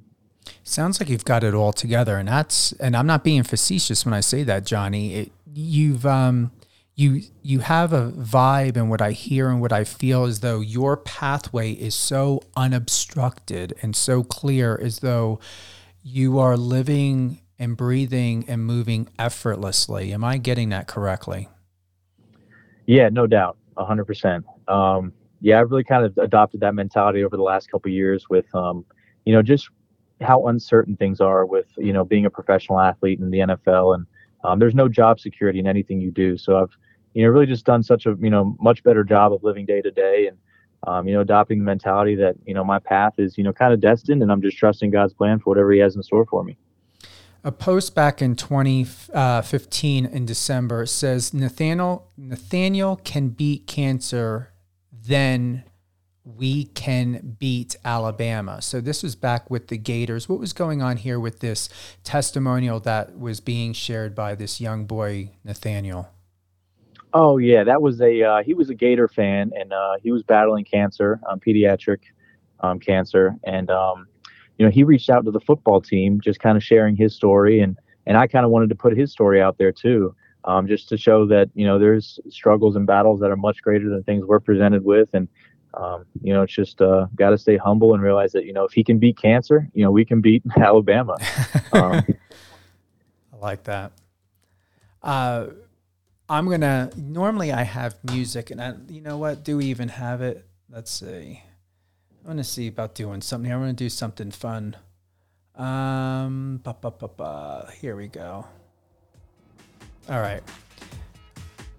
Sounds 0.63 0.99
like 0.99 1.09
you've 1.09 1.25
got 1.25 1.43
it 1.43 1.53
all 1.53 1.73
together, 1.73 2.17
and 2.17 2.27
that's 2.27 2.71
and 2.73 2.95
I'm 2.95 3.07
not 3.07 3.23
being 3.23 3.43
facetious 3.43 4.05
when 4.05 4.13
I 4.13 4.19
say 4.19 4.43
that, 4.43 4.65
Johnny. 4.65 5.15
It, 5.15 5.31
you've 5.53 6.05
um, 6.05 6.51
you 6.95 7.21
you 7.41 7.59
have 7.59 7.91
a 7.91 8.11
vibe 8.11 8.77
and 8.77 8.89
what 8.89 9.01
I 9.01 9.11
hear 9.11 9.49
and 9.49 9.59
what 9.59 9.71
I 9.71 9.83
feel 9.83 10.25
as 10.25 10.41
though 10.41 10.59
your 10.59 10.97
pathway 10.97 11.71
is 11.71 11.95
so 11.95 12.41
unobstructed 12.55 13.73
and 13.81 13.95
so 13.95 14.23
clear 14.23 14.79
as 14.79 14.99
though 14.99 15.39
you 16.03 16.37
are 16.37 16.55
living 16.55 17.41
and 17.57 17.75
breathing 17.75 18.45
and 18.47 18.63
moving 18.63 19.07
effortlessly. 19.17 20.13
Am 20.13 20.23
I 20.23 20.37
getting 20.37 20.69
that 20.69 20.87
correctly? 20.87 21.49
Yeah, 22.85 23.09
no 23.09 23.25
doubt, 23.25 23.57
hundred 23.77 24.03
um, 24.03 24.07
percent. 24.07 24.45
Yeah, 25.43 25.59
I've 25.59 25.71
really 25.71 25.83
kind 25.83 26.05
of 26.05 26.17
adopted 26.17 26.61
that 26.61 26.73
mentality 26.73 27.21
over 27.23 27.35
the 27.35 27.43
last 27.43 27.69
couple 27.69 27.91
years 27.91 28.29
with, 28.29 28.45
um, 28.55 28.85
you 29.25 29.33
know, 29.33 29.41
just 29.41 29.69
how 30.21 30.47
uncertain 30.47 30.95
things 30.95 31.19
are 31.19 31.45
with, 31.45 31.67
you 31.77 31.91
know, 31.91 32.05
being 32.05 32.25
a 32.25 32.29
professional 32.29 32.79
athlete 32.79 33.19
in 33.19 33.29
the 33.29 33.39
NFL 33.39 33.95
and 33.95 34.05
um, 34.43 34.59
there's 34.59 34.75
no 34.75 34.87
job 34.87 35.19
security 35.19 35.59
in 35.59 35.67
anything 35.67 36.01
you 36.01 36.11
do. 36.11 36.37
So 36.37 36.57
I've, 36.57 36.71
you 37.13 37.23
know, 37.23 37.29
really 37.29 37.45
just 37.45 37.65
done 37.65 37.83
such 37.83 38.05
a, 38.05 38.15
you 38.19 38.29
know, 38.29 38.55
much 38.59 38.83
better 38.83 39.03
job 39.03 39.33
of 39.33 39.43
living 39.43 39.65
day 39.65 39.81
to 39.81 39.91
day 39.91 40.27
and, 40.27 40.37
um, 40.85 41.07
you 41.07 41.13
know, 41.13 41.21
adopting 41.21 41.59
the 41.59 41.65
mentality 41.65 42.15
that, 42.15 42.35
you 42.45 42.53
know, 42.53 42.63
my 42.63 42.79
path 42.79 43.13
is, 43.17 43.37
you 43.37 43.43
know, 43.43 43.53
kind 43.53 43.73
of 43.73 43.79
destined 43.79 44.21
and 44.21 44.31
I'm 44.31 44.41
just 44.41 44.57
trusting 44.57 44.91
God's 44.91 45.13
plan 45.13 45.39
for 45.39 45.49
whatever 45.51 45.71
he 45.71 45.79
has 45.79 45.95
in 45.95 46.03
store 46.03 46.25
for 46.25 46.43
me. 46.43 46.57
A 47.45 47.51
post 47.51 47.93
back 47.93 48.21
in 48.21 48.35
2015 48.35 50.05
uh, 50.05 50.09
in 50.09 50.25
December 50.25 50.85
says 50.85 51.33
Nathaniel 51.33 52.07
Nathaniel 52.17 52.95
can 53.03 53.29
beat 53.29 53.67
cancer, 53.67 54.53
then 54.91 55.65
we 56.25 56.65
can 56.65 57.35
beat 57.39 57.75
Alabama. 57.83 58.61
So 58.61 58.79
this 58.79 59.03
was 59.03 59.15
back 59.15 59.49
with 59.49 59.67
the 59.67 59.77
Gators. 59.77 60.29
What 60.29 60.39
was 60.39 60.53
going 60.53 60.81
on 60.81 60.97
here 60.97 61.19
with 61.19 61.39
this 61.39 61.69
testimonial 62.03 62.79
that 62.81 63.19
was 63.19 63.39
being 63.39 63.73
shared 63.73 64.15
by 64.15 64.35
this 64.35 64.61
young 64.61 64.85
boy 64.85 65.31
Nathaniel? 65.43 66.09
Oh 67.13 67.37
yeah, 67.37 67.63
that 67.63 67.81
was 67.81 68.01
a 68.01 68.23
uh, 68.23 68.43
he 68.43 68.53
was 68.53 68.69
a 68.69 68.73
Gator 68.73 69.07
fan 69.07 69.51
and 69.55 69.71
uh, 69.71 69.93
he 70.01 70.11
was 70.11 70.23
battling 70.23 70.65
cancer, 70.65 71.19
um, 71.29 71.39
pediatric 71.39 71.99
um, 72.61 72.79
cancer, 72.79 73.35
and 73.43 73.69
um, 73.69 74.07
you 74.57 74.65
know 74.65 74.71
he 74.71 74.83
reached 74.83 75.09
out 75.09 75.25
to 75.25 75.31
the 75.31 75.41
football 75.41 75.79
team, 75.79 76.19
just 76.21 76.39
kind 76.39 76.57
of 76.57 76.63
sharing 76.63 76.95
his 76.95 77.13
story, 77.13 77.59
and 77.59 77.77
and 78.07 78.17
I 78.17 78.25
kind 78.27 78.45
of 78.45 78.51
wanted 78.51 78.69
to 78.69 78.75
put 78.75 78.97
his 78.97 79.11
story 79.11 79.41
out 79.41 79.59
there 79.59 79.71
too, 79.71 80.15
um, 80.45 80.67
just 80.67 80.89
to 80.89 80.97
show 80.97 81.27
that 81.27 81.49
you 81.53 81.65
know 81.67 81.77
there's 81.77 82.19
struggles 82.29 82.75
and 82.75 82.87
battles 82.87 83.19
that 83.19 83.29
are 83.29 83.37
much 83.37 83.61
greater 83.61 83.89
than 83.89 84.01
things 84.03 84.25
we're 84.25 84.39
presented 84.39 84.83
with, 84.83 85.09
and 85.13 85.27
um, 85.73 86.05
you 86.21 86.33
know, 86.33 86.43
it's 86.43 86.53
just 86.53 86.81
uh, 86.81 87.07
got 87.15 87.31
to 87.31 87.37
stay 87.37 87.57
humble 87.57 87.93
and 87.93 88.03
realize 88.03 88.31
that 88.33 88.45
you 88.45 88.53
know 88.53 88.63
if 88.63 88.73
he 88.73 88.83
can 88.83 88.99
beat 88.99 89.17
cancer, 89.17 89.69
you 89.73 89.83
know, 89.83 89.91
we 89.91 90.05
can 90.05 90.21
beat 90.21 90.43
Alabama. 90.57 91.17
Um, 91.73 92.05
I 93.33 93.35
like 93.41 93.63
that. 93.63 93.93
Uh, 95.01 95.47
I'm 96.29 96.47
gonna. 96.47 96.91
Normally, 96.95 97.51
I 97.51 97.63
have 97.63 97.95
music, 98.03 98.51
and 98.51 98.61
I, 98.61 98.75
you 98.87 99.01
know 99.01 99.17
what? 99.17 99.43
Do 99.43 99.57
we 99.57 99.65
even 99.65 99.89
have 99.89 100.21
it? 100.21 100.45
Let's 100.69 100.91
see. 100.91 101.41
I'm 102.21 102.27
gonna 102.27 102.43
see 102.43 102.67
about 102.67 102.93
doing 102.93 103.21
something. 103.21 103.51
I'm 103.51 103.59
gonna 103.59 103.73
do 103.73 103.89
something 103.89 104.29
fun. 104.29 104.77
Um, 105.55 106.61
ba, 106.63 106.75
ba, 106.79 106.91
ba, 106.91 107.07
ba. 107.07 107.71
here 107.79 107.95
we 107.95 108.07
go. 108.07 108.45
All 110.09 110.19
right. 110.19 110.43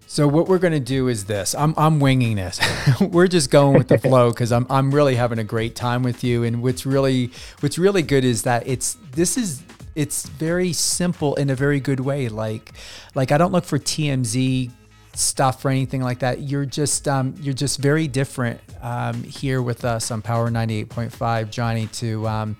So 0.06 0.28
what 0.28 0.48
we're 0.48 0.58
going 0.58 0.72
to 0.72 0.80
do 0.80 1.08
is 1.08 1.24
this. 1.24 1.54
I'm 1.54 1.74
I'm 1.76 1.98
winging 1.98 2.36
this. 2.36 2.60
we're 3.00 3.26
just 3.26 3.50
going 3.50 3.76
with 3.76 3.88
the 3.88 3.98
flow 4.08 4.30
because 4.30 4.52
I'm 4.52 4.66
I'm 4.70 4.94
really 4.94 5.16
having 5.16 5.38
a 5.38 5.44
great 5.44 5.74
time 5.74 6.02
with 6.02 6.22
you. 6.22 6.44
And 6.44 6.62
what's 6.62 6.86
really 6.86 7.30
what's 7.60 7.78
really 7.78 8.02
good 8.02 8.24
is 8.24 8.42
that 8.42 8.66
it's 8.66 8.96
this 9.12 9.36
is 9.36 9.62
it's 9.94 10.26
very 10.26 10.72
simple 10.72 11.34
in 11.34 11.50
a 11.50 11.54
very 11.54 11.80
good 11.80 12.00
way. 12.00 12.28
Like 12.28 12.72
like 13.14 13.32
I 13.32 13.38
don't 13.38 13.52
look 13.52 13.64
for 13.64 13.78
TMZ 13.78 14.70
stuff 15.14 15.64
or 15.64 15.70
anything 15.70 16.02
like 16.02 16.20
that. 16.20 16.40
You're 16.40 16.66
just 16.66 17.08
um, 17.08 17.34
you're 17.40 17.54
just 17.54 17.78
very 17.78 18.06
different 18.06 18.60
um, 18.82 19.22
here 19.22 19.62
with 19.62 19.84
us 19.84 20.10
on 20.10 20.22
Power 20.22 20.50
98.5, 20.50 21.50
Johnny. 21.50 21.86
To 21.88 22.26
um, 22.28 22.56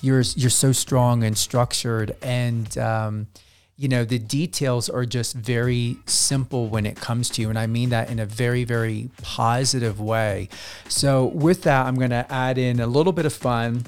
you're 0.00 0.22
you're 0.22 0.50
so 0.50 0.72
strong 0.72 1.24
and 1.24 1.36
structured 1.36 2.16
and 2.22 2.76
um, 2.78 3.26
you 3.80 3.88
know, 3.88 4.04
the 4.04 4.18
details 4.18 4.90
are 4.90 5.06
just 5.06 5.34
very 5.34 5.96
simple 6.04 6.68
when 6.68 6.84
it 6.84 6.96
comes 6.96 7.30
to 7.30 7.40
you. 7.40 7.48
And 7.48 7.58
I 7.58 7.66
mean 7.66 7.88
that 7.88 8.10
in 8.10 8.18
a 8.18 8.26
very, 8.26 8.62
very 8.64 9.08
positive 9.22 9.98
way. 9.98 10.50
So, 10.86 11.28
with 11.28 11.62
that, 11.62 11.86
I'm 11.86 11.94
going 11.94 12.10
to 12.10 12.30
add 12.30 12.58
in 12.58 12.80
a 12.80 12.86
little 12.86 13.14
bit 13.14 13.24
of 13.24 13.32
fun. 13.32 13.86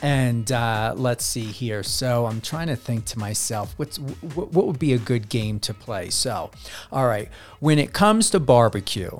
And 0.00 0.50
uh, 0.50 0.94
let's 0.96 1.22
see 1.22 1.44
here. 1.44 1.82
So 1.82 2.24
I'm 2.24 2.40
trying 2.40 2.68
to 2.68 2.76
think 2.76 3.04
to 3.06 3.18
myself, 3.18 3.74
what's 3.76 3.98
what, 3.98 4.52
what 4.52 4.66
would 4.66 4.78
be 4.78 4.94
a 4.94 4.98
good 4.98 5.28
game 5.28 5.60
to 5.60 5.74
play? 5.74 6.08
So, 6.08 6.50
all 6.90 7.06
right, 7.06 7.28
when 7.60 7.78
it 7.78 7.92
comes 7.92 8.30
to 8.30 8.40
barbecue, 8.40 9.18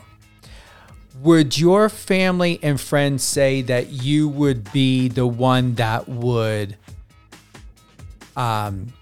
would 1.21 1.59
your 1.59 1.91
family 1.91 2.59
and 2.63 2.81
friends 2.81 3.23
say 3.23 3.61
that 3.63 3.89
you 3.91 4.29
would 4.29 4.73
be 4.73 5.09
the 5.09 5.27
one 5.27 5.75
that 5.75 6.09
would 6.09 6.77
um, 8.35 8.93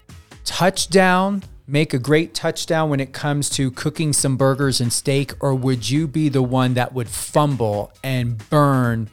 touchdown, 0.45 1.43
make 1.67 1.93
a 1.93 1.99
great 1.99 2.33
touchdown 2.33 2.89
when 2.89 2.99
it 2.99 3.11
comes 3.11 3.49
to 3.51 3.71
cooking 3.71 4.13
some 4.13 4.37
burgers 4.37 4.79
and 4.79 4.93
steak, 4.93 5.33
or 5.41 5.53
would 5.53 5.89
you 5.89 6.07
be 6.07 6.29
the 6.29 6.41
one 6.41 6.75
that 6.75 6.93
would 6.93 7.09
fumble 7.09 7.91
and 8.03 8.37
burn 8.49 9.09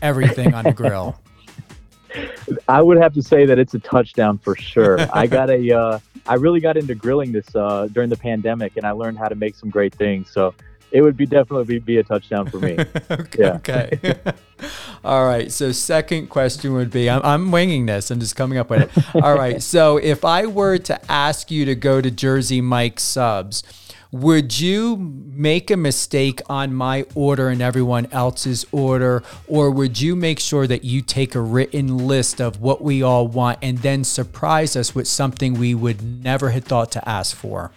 everything 0.00 0.54
on 0.54 0.64
the 0.64 0.72
grill? 0.72 1.20
I 2.68 2.80
would 2.80 2.98
have 2.98 3.12
to 3.14 3.22
say 3.22 3.44
that 3.46 3.58
it's 3.58 3.74
a 3.74 3.78
touchdown 3.78 4.38
for 4.38 4.56
sure. 4.56 4.98
I 5.12 5.26
got 5.26 5.50
a, 5.50 5.76
uh, 5.76 5.98
I 6.26 6.34
really 6.34 6.60
got 6.60 6.76
into 6.76 6.94
grilling 6.94 7.32
this 7.32 7.54
uh, 7.54 7.88
during 7.92 8.08
the 8.08 8.16
pandemic, 8.16 8.76
and 8.76 8.86
I 8.86 8.92
learned 8.92 9.18
how 9.18 9.28
to 9.28 9.34
make 9.34 9.54
some 9.54 9.70
great 9.70 9.94
things. 9.94 10.30
So 10.30 10.54
it 10.92 11.02
would 11.02 11.16
be 11.16 11.26
definitely 11.26 11.64
be, 11.64 11.78
be 11.78 11.96
a 11.98 12.02
touchdown 12.02 12.48
for 12.48 12.58
me. 12.58 12.76
okay. 13.10 13.50
Okay. 13.50 14.18
All 15.06 15.24
right. 15.24 15.52
So 15.52 15.70
second 15.70 16.28
question 16.28 16.72
would 16.72 16.90
be, 16.90 17.08
I'm, 17.08 17.22
I'm 17.22 17.50
winging 17.52 17.86
this. 17.86 18.10
I'm 18.10 18.18
just 18.18 18.34
coming 18.34 18.58
up 18.58 18.70
with 18.70 18.96
it. 18.96 19.14
All 19.22 19.36
right. 19.36 19.62
So 19.76 19.96
if 19.98 20.24
I 20.24 20.46
were 20.46 20.78
to 20.78 21.10
ask 21.10 21.50
you 21.50 21.64
to 21.66 21.74
go 21.74 22.00
to 22.00 22.10
Jersey 22.10 22.60
Mike 22.60 22.98
subs, 23.00 23.62
would 24.12 24.58
you 24.58 24.96
make 24.96 25.70
a 25.70 25.76
mistake 25.76 26.40
on 26.48 26.72
my 26.72 27.04
order 27.14 27.48
and 27.48 27.60
everyone 27.60 28.06
else's 28.12 28.64
order, 28.72 29.22
or 29.46 29.70
would 29.70 30.00
you 30.00 30.16
make 30.16 30.40
sure 30.40 30.66
that 30.66 30.84
you 30.84 31.02
take 31.02 31.34
a 31.34 31.40
written 31.40 32.06
list 32.06 32.40
of 32.40 32.60
what 32.60 32.82
we 32.82 33.02
all 33.02 33.26
want 33.28 33.58
and 33.62 33.78
then 33.78 34.04
surprise 34.04 34.76
us 34.76 34.94
with 34.94 35.08
something 35.08 35.54
we 35.54 35.74
would 35.74 36.02
never 36.02 36.50
have 36.50 36.64
thought 36.64 36.92
to 36.92 37.08
ask 37.08 37.36
for? 37.36 37.72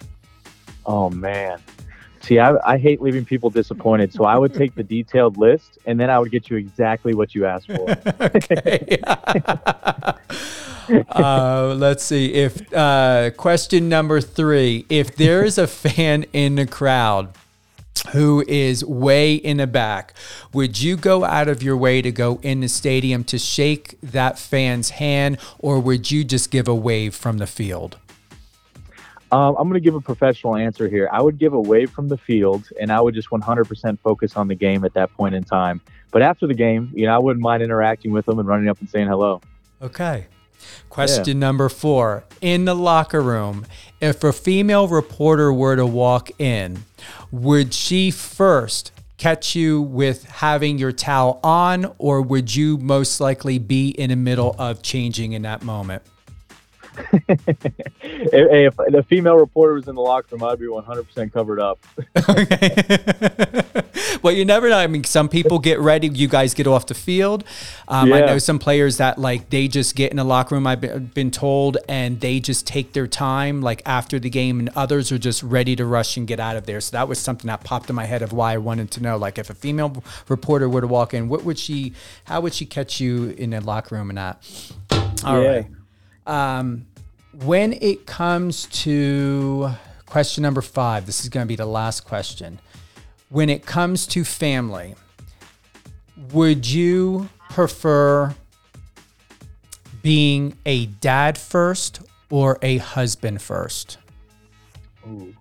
Oh 0.86 1.10
man. 1.10 1.60
See, 2.30 2.38
I, 2.38 2.54
I 2.64 2.78
hate 2.78 3.02
leaving 3.02 3.24
people 3.24 3.50
disappointed, 3.50 4.12
so 4.12 4.22
I 4.22 4.38
would 4.38 4.54
take 4.54 4.76
the 4.76 4.84
detailed 4.84 5.36
list 5.36 5.78
and 5.84 5.98
then 5.98 6.10
I 6.10 6.20
would 6.20 6.30
get 6.30 6.48
you 6.48 6.58
exactly 6.58 7.12
what 7.12 7.34
you 7.34 7.44
asked 7.44 7.66
for. 7.66 7.90
uh, 11.10 11.74
let's 11.76 12.04
see. 12.04 12.32
If 12.32 12.72
uh, 12.72 13.32
question 13.36 13.88
number 13.88 14.20
three: 14.20 14.86
If 14.88 15.16
there 15.16 15.42
is 15.42 15.58
a 15.58 15.66
fan 15.66 16.24
in 16.32 16.54
the 16.54 16.68
crowd 16.68 17.34
who 18.12 18.44
is 18.46 18.84
way 18.84 19.34
in 19.34 19.56
the 19.56 19.66
back, 19.66 20.14
would 20.52 20.80
you 20.80 20.96
go 20.96 21.24
out 21.24 21.48
of 21.48 21.64
your 21.64 21.76
way 21.76 22.00
to 22.00 22.12
go 22.12 22.38
in 22.44 22.60
the 22.60 22.68
stadium 22.68 23.24
to 23.24 23.38
shake 23.38 24.00
that 24.02 24.38
fan's 24.38 24.90
hand, 24.90 25.36
or 25.58 25.80
would 25.80 26.12
you 26.12 26.22
just 26.22 26.52
give 26.52 26.68
a 26.68 26.76
wave 26.76 27.12
from 27.12 27.38
the 27.38 27.48
field? 27.48 27.98
Um, 29.32 29.54
I'm 29.58 29.68
going 29.68 29.74
to 29.74 29.80
give 29.80 29.94
a 29.94 30.00
professional 30.00 30.56
answer 30.56 30.88
here. 30.88 31.08
I 31.12 31.22
would 31.22 31.38
give 31.38 31.52
away 31.52 31.86
from 31.86 32.08
the 32.08 32.18
field, 32.18 32.68
and 32.80 32.90
I 32.90 33.00
would 33.00 33.14
just 33.14 33.30
100% 33.30 33.98
focus 34.00 34.36
on 34.36 34.48
the 34.48 34.56
game 34.56 34.84
at 34.84 34.94
that 34.94 35.12
point 35.14 35.34
in 35.34 35.44
time. 35.44 35.80
But 36.10 36.22
after 36.22 36.46
the 36.46 36.54
game, 36.54 36.90
you 36.94 37.06
know, 37.06 37.14
I 37.14 37.18
wouldn't 37.18 37.42
mind 37.42 37.62
interacting 37.62 38.10
with 38.10 38.26
them 38.26 38.38
and 38.38 38.48
running 38.48 38.68
up 38.68 38.80
and 38.80 38.90
saying 38.90 39.06
hello. 39.06 39.40
Okay. 39.80 40.26
Question 40.88 41.36
yeah. 41.36 41.40
number 41.40 41.68
four. 41.68 42.24
In 42.40 42.64
the 42.64 42.74
locker 42.74 43.22
room, 43.22 43.66
if 44.00 44.24
a 44.24 44.32
female 44.32 44.88
reporter 44.88 45.52
were 45.52 45.76
to 45.76 45.86
walk 45.86 46.30
in, 46.40 46.84
would 47.30 47.72
she 47.72 48.10
first 48.10 48.92
catch 49.16 49.54
you 49.54 49.80
with 49.80 50.24
having 50.24 50.78
your 50.78 50.92
towel 50.92 51.38
on, 51.44 51.94
or 51.98 52.22
would 52.22 52.54
you 52.54 52.78
most 52.78 53.20
likely 53.20 53.58
be 53.58 53.90
in 53.90 54.10
the 54.10 54.16
middle 54.16 54.56
of 54.58 54.82
changing 54.82 55.32
in 55.32 55.42
that 55.42 55.62
moment? 55.62 56.02
If, 57.12 58.32
if 58.32 58.76
the 58.76 59.04
female 59.08 59.36
reporter 59.36 59.74
was 59.74 59.88
in 59.88 59.94
the 59.94 60.00
locker 60.00 60.36
room, 60.36 60.44
I'd 60.44 60.58
be 60.58 60.66
100% 60.66 61.32
covered 61.32 61.60
up. 61.60 61.78
okay. 62.28 63.62
well, 64.22 64.34
you 64.34 64.44
never 64.44 64.68
know. 64.68 64.78
I 64.78 64.86
mean, 64.86 65.04
some 65.04 65.28
people 65.28 65.58
get 65.58 65.78
ready. 65.80 66.08
You 66.08 66.28
guys 66.28 66.54
get 66.54 66.66
off 66.66 66.86
the 66.86 66.94
field. 66.94 67.44
Um, 67.88 68.08
yeah. 68.08 68.16
I 68.16 68.20
know 68.20 68.38
some 68.38 68.58
players 68.58 68.96
that 68.98 69.18
like 69.18 69.50
they 69.50 69.68
just 69.68 69.94
get 69.94 70.10
in 70.10 70.16
the 70.16 70.24
locker 70.24 70.54
room. 70.54 70.66
I've 70.66 70.80
been, 70.80 71.06
been 71.06 71.30
told, 71.30 71.78
and 71.88 72.20
they 72.20 72.40
just 72.40 72.66
take 72.66 72.92
their 72.92 73.06
time, 73.06 73.60
like 73.62 73.82
after 73.86 74.18
the 74.18 74.30
game, 74.30 74.60
and 74.60 74.70
others 74.74 75.12
are 75.12 75.18
just 75.18 75.42
ready 75.42 75.76
to 75.76 75.84
rush 75.84 76.16
and 76.16 76.26
get 76.26 76.40
out 76.40 76.56
of 76.56 76.66
there. 76.66 76.80
So 76.80 76.96
that 76.96 77.08
was 77.08 77.18
something 77.18 77.48
that 77.48 77.64
popped 77.64 77.88
in 77.90 77.96
my 77.96 78.04
head 78.04 78.22
of 78.22 78.32
why 78.32 78.54
I 78.54 78.58
wanted 78.58 78.90
to 78.92 79.02
know. 79.02 79.16
Like, 79.16 79.38
if 79.38 79.50
a 79.50 79.54
female 79.54 80.02
reporter 80.28 80.68
were 80.68 80.80
to 80.80 80.86
walk 80.86 81.14
in, 81.14 81.28
what 81.28 81.44
would 81.44 81.58
she? 81.58 81.94
How 82.24 82.40
would 82.40 82.54
she 82.54 82.66
catch 82.66 83.00
you 83.00 83.30
in 83.30 83.50
the 83.50 83.60
locker 83.60 83.94
room 83.94 84.10
and 84.10 84.18
that? 84.18 84.72
All 85.24 85.42
yeah. 85.42 85.48
right. 85.48 85.66
Um, 86.30 86.86
when 87.44 87.72
it 87.72 88.06
comes 88.06 88.66
to 88.66 89.70
question 90.06 90.42
number 90.42 90.62
five, 90.62 91.04
this 91.04 91.22
is 91.22 91.28
going 91.28 91.44
to 91.44 91.48
be 91.48 91.56
the 91.56 91.66
last 91.66 92.02
question. 92.02 92.60
When 93.30 93.50
it 93.50 93.66
comes 93.66 94.06
to 94.08 94.22
family, 94.22 94.94
would 96.32 96.70
you 96.70 97.28
prefer 97.48 98.32
being 100.02 100.56
a 100.66 100.86
dad 100.86 101.36
first 101.36 102.00
or 102.30 102.60
a 102.62 102.76
husband 102.76 103.42
first? 103.42 103.98
Ooh, 105.08 105.34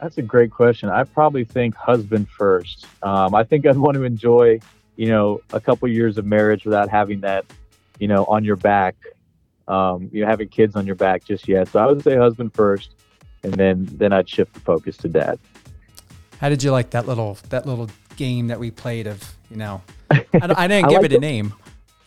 that's 0.00 0.16
a 0.18 0.22
great 0.22 0.52
question. 0.52 0.90
I 0.90 1.02
probably 1.02 1.42
think 1.42 1.74
husband 1.74 2.28
first. 2.28 2.86
Um, 3.02 3.34
I 3.34 3.42
think 3.42 3.66
I'd 3.66 3.76
want 3.76 3.96
to 3.96 4.04
enjoy, 4.04 4.60
you 4.94 5.08
know, 5.08 5.40
a 5.52 5.60
couple 5.60 5.88
years 5.88 6.18
of 6.18 6.24
marriage 6.24 6.64
without 6.64 6.88
having 6.88 7.20
that, 7.22 7.46
you 7.98 8.06
know, 8.06 8.24
on 8.26 8.44
your 8.44 8.54
back 8.54 8.94
um, 9.70 10.10
you 10.12 10.22
know, 10.22 10.26
having 10.26 10.48
kids 10.48 10.74
on 10.74 10.84
your 10.84 10.96
back 10.96 11.24
just 11.24 11.46
yet. 11.46 11.68
So 11.68 11.78
I 11.78 11.86
would 11.86 12.02
say 12.02 12.16
husband 12.16 12.52
first, 12.52 12.90
and 13.44 13.54
then 13.54 13.88
then 13.92 14.12
I'd 14.12 14.28
shift 14.28 14.52
the 14.54 14.60
focus 14.60 14.96
to 14.98 15.08
dad. 15.08 15.38
How 16.38 16.48
did 16.48 16.62
you 16.62 16.72
like 16.72 16.90
that 16.90 17.06
little 17.06 17.38
that 17.50 17.66
little 17.66 17.88
game 18.16 18.48
that 18.48 18.58
we 18.58 18.70
played 18.70 19.06
of 19.06 19.22
you 19.48 19.56
know? 19.56 19.80
I, 20.10 20.26
I 20.34 20.38
didn't 20.68 20.86
I 20.86 20.88
give 20.88 21.02
like 21.02 21.12
it 21.12 21.12
a 21.12 21.20
name. 21.20 21.54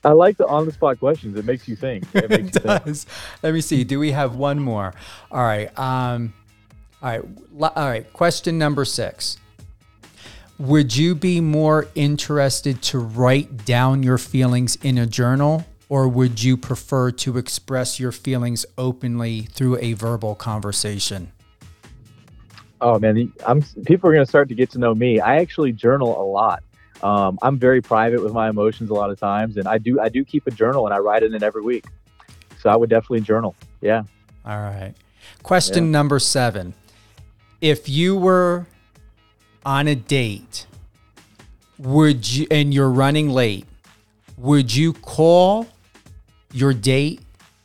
I 0.04 0.12
like 0.12 0.36
the 0.36 0.46
on 0.48 0.66
the 0.66 0.74
spot 0.74 1.00
questions. 1.00 1.38
It 1.38 1.46
makes 1.46 1.68
you 1.68 1.78
think. 1.78 2.04
It, 2.14 2.32
it 2.32 2.52
does. 2.52 3.06
Think. 3.06 3.44
Let 3.44 3.54
me 3.54 3.62
see. 3.62 3.86
Do 3.86 4.00
we 4.00 4.12
have 4.12 4.36
one 4.36 4.60
more? 4.60 4.94
All 5.32 5.44
right. 5.44 5.68
Um, 5.80 6.34
all 7.02 7.10
right. 7.10 7.24
All 7.62 7.88
right. 7.88 8.12
Question 8.12 8.58
number 8.58 8.84
six. 8.84 9.38
Would 10.60 10.96
you 10.96 11.16
be 11.16 11.40
more 11.40 11.88
interested 11.96 12.82
to 12.84 13.00
write 13.00 13.66
down 13.66 14.04
your 14.04 14.18
feelings 14.18 14.76
in 14.84 14.98
a 14.98 15.06
journal 15.06 15.66
or 15.90 16.08
would 16.08 16.42
you 16.42 16.58
prefer 16.58 17.12
to 17.12 17.38
express 17.38 18.00
your 18.00 18.12
feelings 18.12 18.66
openly 18.78 19.42
through 19.42 19.78
a 19.80 19.94
verbal 19.94 20.36
conversation? 20.36 21.32
Oh 22.82 23.00
man, 23.00 23.32
I'm 23.46 23.62
people 23.86 24.10
are 24.10 24.14
going 24.14 24.26
to 24.26 24.30
start 24.30 24.50
to 24.50 24.56
get 24.56 24.70
to 24.72 24.80
know 24.80 24.94
me. 24.94 25.20
I 25.20 25.38
actually 25.38 25.72
journal 25.72 26.22
a 26.22 26.26
lot. 26.26 26.64
Um, 27.02 27.38
I'm 27.42 27.58
very 27.58 27.82
private 27.82 28.24
with 28.24 28.34
my 28.34 28.50
emotions 28.50 28.90
a 28.90 28.94
lot 28.94 29.10
of 29.10 29.20
times, 29.20 29.58
and 29.58 29.68
I 29.68 29.78
do 29.78 30.00
I 30.00 30.10
do 30.10 30.26
keep 30.26 30.48
a 30.48 30.52
journal 30.52 30.86
and 30.86 30.94
I 30.94 30.98
write 31.00 31.24
in 31.24 31.34
it 31.34 31.44
every 31.44 31.62
week. 31.62 31.86
So 32.60 32.70
I 32.70 32.76
would 32.76 32.90
definitely 32.90 33.22
journal. 33.22 33.56
Yeah. 33.82 34.04
All 34.46 34.58
right. 34.58 34.94
Question 35.44 35.86
yeah. 35.86 35.92
number 35.92 36.20
seven: 36.20 36.74
If 37.62 37.88
you 37.88 38.18
were 38.18 38.68
on 39.66 39.88
a 39.88 39.96
date, 39.96 40.66
would 41.78 42.30
you 42.30 42.48
and 42.52 42.74
you're 42.74 42.90
running 42.90 43.30
late, 43.30 43.66
would 44.38 44.74
you 44.74 44.94
call 44.94 45.68
your 46.54 46.74
date, 46.74 47.22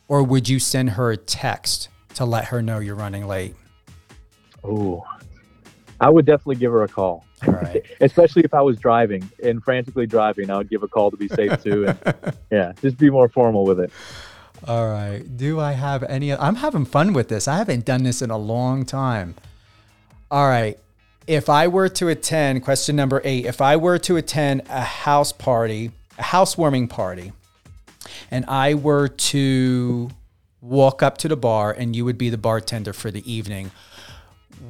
or 0.07 0.23
would 0.23 0.49
you 0.49 0.59
send 0.59 0.91
her 0.91 1.11
a 1.11 1.17
text 1.17 1.89
to 2.15 2.25
let 2.25 2.45
her 2.45 2.61
know 2.61 2.79
you're 2.79 2.95
running 2.95 3.27
late? 3.27 3.55
Oh, 4.63 5.05
I 6.01 6.09
would 6.09 6.25
definitely 6.25 6.55
give 6.55 6.71
her 6.71 6.83
a 6.83 6.87
call. 6.87 7.25
All 7.47 7.53
right. 7.53 7.83
Especially 8.01 8.43
if 8.43 8.53
I 8.53 8.61
was 8.61 8.77
driving 8.77 9.29
and 9.43 9.63
frantically 9.63 10.07
driving, 10.07 10.49
I 10.49 10.57
would 10.57 10.69
give 10.69 10.83
a 10.83 10.87
call 10.87 11.11
to 11.11 11.17
be 11.17 11.27
safe 11.27 11.61
too. 11.63 11.87
And 11.87 11.99
yeah, 12.51 12.73
just 12.81 12.97
be 12.97 13.09
more 13.09 13.29
formal 13.29 13.63
with 13.63 13.79
it. 13.79 13.91
All 14.67 14.89
right. 14.89 15.23
Do 15.37 15.59
I 15.59 15.73
have 15.73 16.03
any? 16.03 16.33
I'm 16.33 16.55
having 16.55 16.85
fun 16.85 17.13
with 17.13 17.29
this. 17.29 17.47
I 17.47 17.57
haven't 17.57 17.85
done 17.85 18.03
this 18.03 18.21
in 18.21 18.29
a 18.29 18.37
long 18.37 18.85
time. 18.85 19.35
All 20.29 20.47
right. 20.47 20.77
If 21.27 21.47
I 21.47 21.67
were 21.67 21.89
to 21.89 22.07
attend, 22.07 22.63
question 22.63 22.95
number 22.95 23.21
eight, 23.23 23.45
if 23.45 23.61
I 23.61 23.77
were 23.77 23.99
to 23.99 24.17
attend 24.17 24.63
a 24.69 24.81
house 24.81 25.31
party, 25.31 25.91
a 26.17 26.23
housewarming 26.23 26.87
party, 26.87 27.31
and 28.31 28.45
I 28.47 28.73
were 28.73 29.07
to 29.07 30.09
walk 30.61 31.01
up 31.01 31.17
to 31.19 31.27
the 31.27 31.37
bar 31.37 31.71
and 31.71 31.95
you 31.95 32.05
would 32.05 32.17
be 32.17 32.29
the 32.29 32.37
bartender 32.37 32.93
for 32.93 33.11
the 33.11 33.23
evening, 33.31 33.71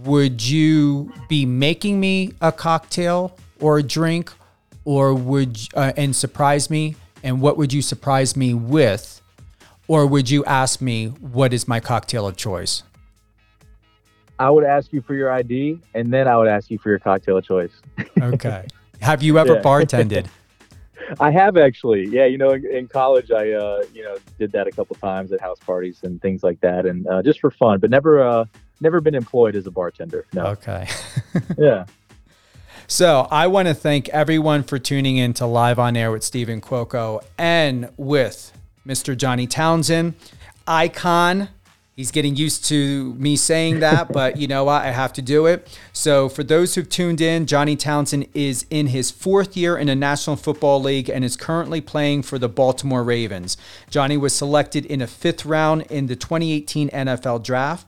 would 0.04 0.46
you 0.48 1.12
be 1.28 1.46
making 1.46 2.00
me 2.00 2.34
a 2.42 2.52
cocktail 2.52 3.38
or 3.60 3.80
a 3.80 3.84
drink 3.84 4.32
or 4.86 5.14
would 5.14 5.58
uh, 5.76 5.94
and 5.98 6.16
surprise 6.16 6.70
me 6.70 6.96
and 7.24 7.42
what 7.42 7.58
would 7.58 7.74
you 7.74 7.82
surprise 7.82 8.36
me 8.36 8.54
with 8.54 9.20
Or 9.90 10.06
would 10.06 10.30
you 10.30 10.46
ask 10.46 10.82
me, 10.82 11.08
what 11.20 11.52
is 11.52 11.68
my 11.68 11.80
cocktail 11.80 12.28
of 12.28 12.38
choice? 12.38 12.84
I 14.38 14.52
would 14.52 14.64
ask 14.64 14.94
you 14.94 15.02
for 15.02 15.16
your 15.16 15.32
ID, 15.32 15.80
and 15.96 16.14
then 16.14 16.28
I 16.28 16.38
would 16.38 16.48
ask 16.48 16.70
you 16.70 16.78
for 16.78 16.90
your 16.90 17.00
cocktail 17.00 17.38
of 17.38 17.44
choice. 17.44 17.72
Okay. 18.22 18.68
Have 19.02 19.24
you 19.24 19.40
ever 19.40 19.56
Yeah. 19.56 19.62
bartended? 19.64 20.28
I 21.20 21.32
have 21.32 21.58
actually, 21.58 22.08
yeah. 22.08 22.26
You 22.26 22.38
know, 22.38 22.52
in, 22.52 22.66
in 22.66 22.88
college, 22.88 23.32
I 23.32 23.52
uh, 23.52 23.84
you 23.94 24.04
know 24.04 24.18
did 24.38 24.52
that 24.54 24.68
a 24.68 24.72
couple 24.72 24.96
times 24.96 25.32
at 25.32 25.42
house 25.42 25.60
parties 25.60 26.00
and 26.04 26.22
things 26.22 26.44
like 26.44 26.60
that, 26.62 26.86
and 26.86 27.08
uh, 27.08 27.22
just 27.22 27.40
for 27.40 27.52
fun, 27.52 27.80
but 27.80 27.90
never 27.90 28.22
uh, 28.22 28.46
never 28.82 29.02
been 29.02 29.16
employed 29.16 29.56
as 29.56 29.68
a 29.68 29.72
bartender. 29.72 30.26
No. 30.34 30.48
Okay. 30.48 30.88
Yeah. 31.58 31.86
So 32.88 33.28
I 33.30 33.46
want 33.46 33.68
to 33.68 33.76
thank 33.76 34.10
everyone 34.10 34.64
for 34.64 34.80
tuning 34.80 35.18
in 35.18 35.34
to 35.34 35.46
Live 35.46 35.78
on 35.78 35.96
Air 35.96 36.12
with 36.12 36.24
Stephen 36.24 36.60
Cuoco 36.60 37.24
and 37.38 37.90
with 37.98 38.52
Mr. 38.88 39.16
Johnny 39.16 39.46
Townsend, 39.46 40.16
icon. 40.68 41.50
He's 42.00 42.12
getting 42.12 42.38
used 42.38 42.64
to 42.70 43.14
me 43.16 43.36
saying 43.36 43.82
that, 43.82 44.08
but 44.14 44.38
you 44.38 44.48
know 44.48 44.64
what? 44.64 44.84
I 44.84 44.92
have 44.92 45.12
to 45.12 45.22
do 45.22 45.48
it. 45.48 45.78
So, 45.92 46.30
for 46.30 46.46
those 46.46 46.76
who've 46.76 46.88
tuned 46.88 47.20
in, 47.20 47.46
Johnny 47.46 47.76
Townsend 47.76 48.28
is 48.34 48.66
in 48.70 48.88
his 48.88 49.12
fourth 49.12 49.58
year 49.58 49.78
in 49.78 49.88
the 49.88 49.98
National 49.98 50.38
Football 50.38 50.82
League 50.82 51.10
and 51.10 51.26
is 51.26 51.36
currently 51.36 51.82
playing 51.82 52.22
for 52.22 52.40
the 52.40 52.48
Baltimore 52.48 53.04
Ravens. 53.04 53.58
Johnny 53.90 54.16
was 54.16 54.34
selected 54.34 54.86
in 54.86 55.02
a 55.02 55.08
fifth 55.08 55.46
round 55.46 55.82
in 55.90 56.08
the 56.08 56.16
2018 56.16 56.88
NFL 56.92 57.44
Draft. 57.44 57.86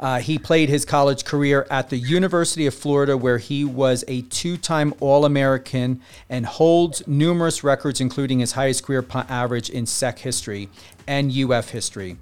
Uh, 0.00 0.20
he 0.20 0.38
played 0.38 0.70
his 0.70 0.86
college 0.86 1.26
career 1.26 1.66
at 1.70 1.90
the 1.90 1.98
University 1.98 2.66
of 2.66 2.72
Florida, 2.72 3.14
where 3.14 3.36
he 3.36 3.62
was 3.62 4.06
a 4.08 4.22
two 4.22 4.56
time 4.56 4.94
All 5.00 5.26
American 5.26 6.00
and 6.30 6.46
holds 6.46 7.06
numerous 7.06 7.62
records, 7.62 8.00
including 8.00 8.38
his 8.38 8.52
highest 8.52 8.84
career 8.84 9.02
punt 9.02 9.30
average 9.30 9.68
in 9.68 9.84
SEC 9.84 10.18
history 10.20 10.70
and 11.06 11.30
UF 11.30 11.68
history. 11.68 12.16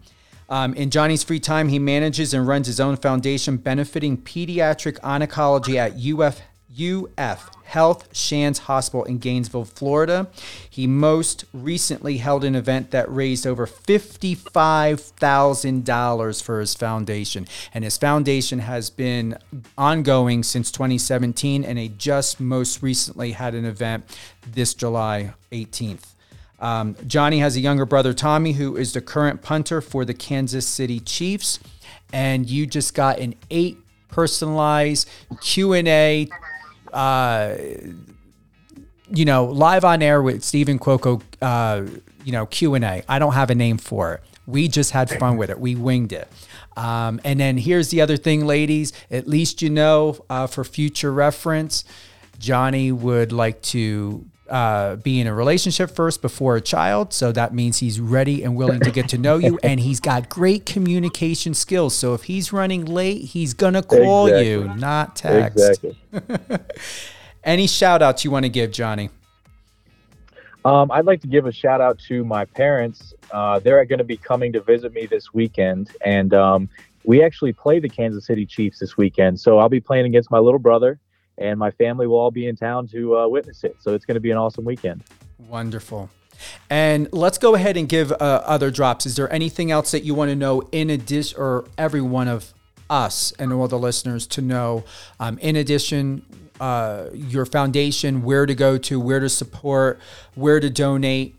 Um, 0.55 0.73
in 0.75 0.91
Johnny's 0.91 1.25
free 1.25 1.41
time, 1.41 1.69
he 1.69 1.81
manages 1.81 2.33
and 2.33 2.47
runs 2.47 2.69
his 2.69 2.79
own 2.79 2.97
foundation 2.97 3.57
benefiting 3.57 4.17
pediatric 4.17 5.01
oncology 5.01 5.75
at 5.75 5.97
UF, 5.99 6.41
UF 6.81 7.51
Health 7.65 8.17
Shands 8.17 8.61
Hospital 8.61 9.03
in 9.03 9.19
Gainesville, 9.19 9.65
Florida. 9.65 10.29
He 10.71 10.87
most 10.87 11.45
recently 11.53 12.19
held 12.19 12.45
an 12.45 12.55
event 12.55 12.93
that 12.93 13.13
raised 13.13 13.49
over 13.49 13.67
$55,000 13.67 16.43
for 16.45 16.61
his 16.61 16.77
foundation. 16.77 17.49
And 17.75 17.83
his 17.83 17.99
foundation 17.99 18.61
has 18.61 18.91
been 18.91 19.37
ongoing 19.77 20.45
since 20.45 20.71
2017, 20.71 21.65
and 21.65 21.81
he 21.81 21.89
just 21.89 22.39
most 22.39 22.81
recently 22.81 23.33
had 23.33 23.57
an 23.57 23.65
event 23.65 24.05
this 24.47 24.73
July 24.73 25.35
18th. 25.51 26.14
Um, 26.65 26.97
Johnny 27.07 27.41
has 27.41 27.57
a 27.57 27.61
younger 27.61 27.85
brother, 27.85 28.15
Tommy, 28.15 28.53
who 28.53 28.77
is 28.77 28.95
the 28.95 29.03
current 29.03 29.43
punter 29.43 29.83
for 29.83 30.07
the 30.07 30.15
Kansas 30.15 30.67
City 30.67 30.99
Chiefs. 30.99 31.61
And 32.11 32.49
you 32.49 32.67
just 32.67 32.95
got 32.95 33.19
an 33.19 33.35
eight 33.51 33.77
personalized 34.09 35.09
Q&A 35.43 36.29
uh, 36.95 37.57
you 39.11 39.25
know, 39.25 39.45
live 39.45 39.85
on 39.85 40.01
air 40.01 40.23
with 40.23 40.43
Stephen 40.43 40.79
Cuoco, 40.79 41.21
uh, 41.43 41.85
you 42.25 42.33
know, 42.33 42.47
Q 42.47 42.75
and 42.75 42.85
A. 42.85 43.03
I 43.09 43.19
don't 43.19 43.35
have 43.35 43.51
a 43.51 43.55
name 43.55 43.77
for 43.77 44.15
it. 44.15 44.23
We 44.47 44.69
just 44.69 44.93
had 44.93 45.11
fun 45.11 45.37
with 45.37 45.51
it. 45.51 45.59
We 45.59 45.75
winged 45.75 46.13
it. 46.13 46.29
Um, 46.77 47.21
and 47.25 47.39
then 47.41 47.59
here's 47.59 47.91
the 47.91 48.01
other 48.01 48.17
thing, 48.17 48.47
ladies. 48.47 48.93
At 49.11 49.27
least 49.27 49.61
you 49.61 49.71
know, 49.71 50.25
uh, 50.31 50.47
for 50.47 50.65
future 50.65 51.13
reference, 51.13 51.85
Johnny 52.39 52.93
would 52.93 53.33
like 53.33 53.61
to 53.63 54.25
uh, 54.49 54.97
be 54.97 55.21
in 55.21 55.27
a 55.27 55.35
relationship 55.35 55.91
first 55.91 56.23
before 56.23 56.57
a 56.57 56.61
child. 56.61 57.13
So 57.13 57.33
that 57.33 57.55
means 57.55 57.79
he's 57.79 58.01
ready 58.01 58.43
and 58.43 58.57
willing 58.57 58.81
to 58.81 58.91
get 58.91 59.09
to 59.11 59.19
know 59.19 59.39
you, 59.39 59.59
and 59.63 59.81
he's 59.81 60.01
got 60.01 60.29
great 60.29 60.67
communication 60.67 61.55
skills. 61.55 61.95
So 61.95 62.15
if 62.15 62.25
he's 62.25 62.53
running 62.53 62.85
late, 62.85 63.23
he's 63.23 63.55
gonna 63.55 63.83
call 63.83 64.29
you, 64.29 64.73
not 64.77 65.17
text. 65.17 65.85
Exactly. 65.85 65.97
Any 67.45 67.67
shout 67.67 68.03
outs 68.03 68.25
you 68.25 68.31
want 68.31 68.45
to 68.45 68.49
give, 68.49 68.71
Johnny? 68.71 69.11
Um, 70.65 70.91
I'd 70.91 71.05
like 71.05 71.21
to 71.21 71.27
give 71.27 71.45
a 71.45 71.53
shout 71.53 71.83
out 71.83 71.99
to 72.09 72.25
my 72.25 72.47
parents. 72.47 73.13
Uh, 73.31 73.59
they're 73.59 73.85
going 73.85 73.99
to 73.99 74.05
be 74.05 74.17
coming 74.17 74.51
to 74.55 74.63
visit 74.63 74.95
me 74.95 75.05
this 75.05 75.35
weekend, 75.35 75.91
and 76.03 76.33
um, 76.33 76.71
we 77.05 77.23
actually 77.23 77.53
play 77.53 77.81
the 77.81 77.89
Kansas 77.89 78.25
City 78.25 78.47
Chiefs 78.47 78.79
this 78.79 78.97
weekend. 78.97 79.39
So 79.39 79.59
I'll 79.59 79.69
be 79.69 79.81
playing 79.81 80.07
against 80.07 80.31
my 80.31 80.39
little 80.39 80.59
brother, 80.59 80.99
and 81.39 81.59
my 81.59 81.71
family 81.73 82.07
will 82.07 82.19
all 82.19 82.31
be 82.31 82.47
in 82.47 82.57
town 82.57 82.87
to 82.89 83.17
uh, 83.17 83.29
witness 83.29 83.65
it. 83.65 83.77
So 83.81 83.95
it's 83.95 84.05
going 84.05 84.15
to 84.15 84.21
be 84.21 84.31
an 84.31 84.37
awesome 84.37 84.65
weekend. 84.65 85.05
Wonderful. 85.39 86.11
And 86.69 87.09
let's 87.13 87.39
go 87.39 87.55
ahead 87.55 87.77
and 87.77 87.89
give 87.89 88.13
uh, 88.13 88.17
other 88.45 88.71
drops. 88.71 89.07
Is 89.07 89.17
there 89.17 89.33
anything 89.33 89.71
else 89.71 89.93
that 89.93 90.05
you 90.05 90.15
want 90.15 90.31
to 90.31 90.37
know 90.37 90.63
in 90.73 90.91
addition, 90.91 91.41
or 91.41 91.65
every 91.79 92.01
one 92.01 92.29
of 92.29 92.53
us 92.91 93.33
and 93.39 93.53
all 93.53 93.69
the 93.69 93.79
listeners 93.79 94.27
to 94.29 94.43
know? 94.43 94.85
Um, 95.21 95.39
in 95.39 95.57
addition, 95.57 96.27
uh, 96.61 97.07
your 97.13 97.47
foundation, 97.47 98.23
where 98.23 98.47
to 98.47 98.55
go 98.55 98.79
to, 98.79 98.99
where 98.99 99.21
to 99.21 99.29
support, 99.29 100.01
where 100.35 100.61
to 100.61 100.71
donate. 100.71 101.37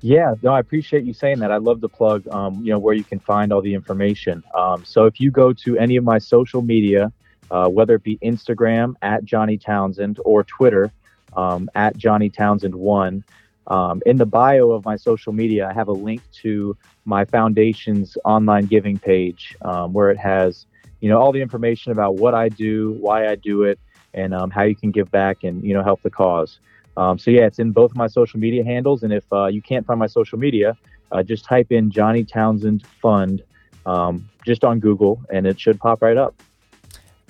Yeah, 0.00 0.34
no, 0.42 0.52
I 0.52 0.58
appreciate 0.58 1.04
you 1.04 1.14
saying 1.14 1.38
that. 1.38 1.52
I 1.52 1.58
love 1.58 1.80
to 1.80 1.88
plug, 1.88 2.26
um, 2.28 2.60
you 2.64 2.72
know, 2.72 2.78
where 2.80 2.94
you 2.94 3.04
can 3.04 3.20
find 3.20 3.52
all 3.52 3.62
the 3.62 3.72
information. 3.72 4.42
Um, 4.52 4.84
so 4.84 5.06
if 5.06 5.20
you 5.20 5.30
go 5.30 5.52
to 5.52 5.78
any 5.78 5.94
of 5.96 6.02
my 6.02 6.18
social 6.18 6.60
media, 6.60 7.12
uh, 7.52 7.68
whether 7.68 7.94
it 7.94 8.02
be 8.02 8.18
Instagram 8.18 8.94
at 9.02 9.24
Johnny 9.24 9.58
Townsend 9.58 10.18
or 10.24 10.42
Twitter 10.42 10.90
um, 11.36 11.70
at 11.74 11.96
Johnny 11.96 12.30
Townsend 12.30 12.74
One, 12.74 13.22
um, 13.66 14.02
in 14.06 14.16
the 14.16 14.26
bio 14.26 14.70
of 14.70 14.84
my 14.84 14.96
social 14.96 15.32
media, 15.32 15.68
I 15.68 15.72
have 15.72 15.88
a 15.88 15.92
link 15.92 16.22
to 16.42 16.76
my 17.04 17.24
foundation's 17.24 18.16
online 18.24 18.66
giving 18.66 18.98
page, 18.98 19.54
um, 19.62 19.92
where 19.92 20.10
it 20.10 20.18
has, 20.18 20.66
you 21.00 21.08
know, 21.08 21.20
all 21.20 21.30
the 21.30 21.40
information 21.40 21.92
about 21.92 22.16
what 22.16 22.34
I 22.34 22.48
do, 22.48 22.96
why 23.00 23.28
I 23.28 23.36
do 23.36 23.62
it, 23.62 23.78
and 24.14 24.34
um, 24.34 24.50
how 24.50 24.62
you 24.62 24.74
can 24.74 24.90
give 24.90 25.10
back 25.10 25.44
and 25.44 25.62
you 25.62 25.74
know 25.74 25.82
help 25.82 26.02
the 26.02 26.10
cause. 26.10 26.58
Um, 26.96 27.18
so 27.18 27.30
yeah, 27.30 27.46
it's 27.46 27.58
in 27.58 27.70
both 27.70 27.92
of 27.92 27.96
my 27.96 28.06
social 28.06 28.40
media 28.40 28.64
handles, 28.64 29.02
and 29.02 29.12
if 29.12 29.24
uh, 29.32 29.46
you 29.46 29.62
can't 29.62 29.86
find 29.86 29.98
my 29.98 30.06
social 30.06 30.38
media, 30.38 30.76
uh, 31.10 31.22
just 31.22 31.44
type 31.44 31.70
in 31.70 31.90
Johnny 31.90 32.24
Townsend 32.24 32.84
Fund 33.00 33.42
um, 33.86 34.28
just 34.44 34.64
on 34.64 34.80
Google, 34.80 35.22
and 35.32 35.46
it 35.46 35.58
should 35.58 35.78
pop 35.78 36.02
right 36.02 36.16
up. 36.16 36.34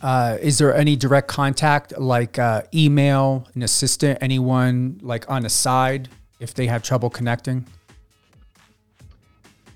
Uh, 0.03 0.37
is 0.41 0.59
there 0.59 0.75
any 0.75 0.97
direct 0.97 1.29
contact, 1.29 1.97
like 1.99 2.39
uh, 2.39 2.63
email, 2.75 3.47
an 3.55 3.63
assistant, 3.63 4.19
anyone 4.21 4.99
like 5.01 5.29
on 5.31 5.43
the 5.43 5.49
side 5.49 6.09
if 6.41 6.53
they 6.55 6.67
have 6.67 6.83
trouble 6.83 7.09
connecting, 7.09 7.65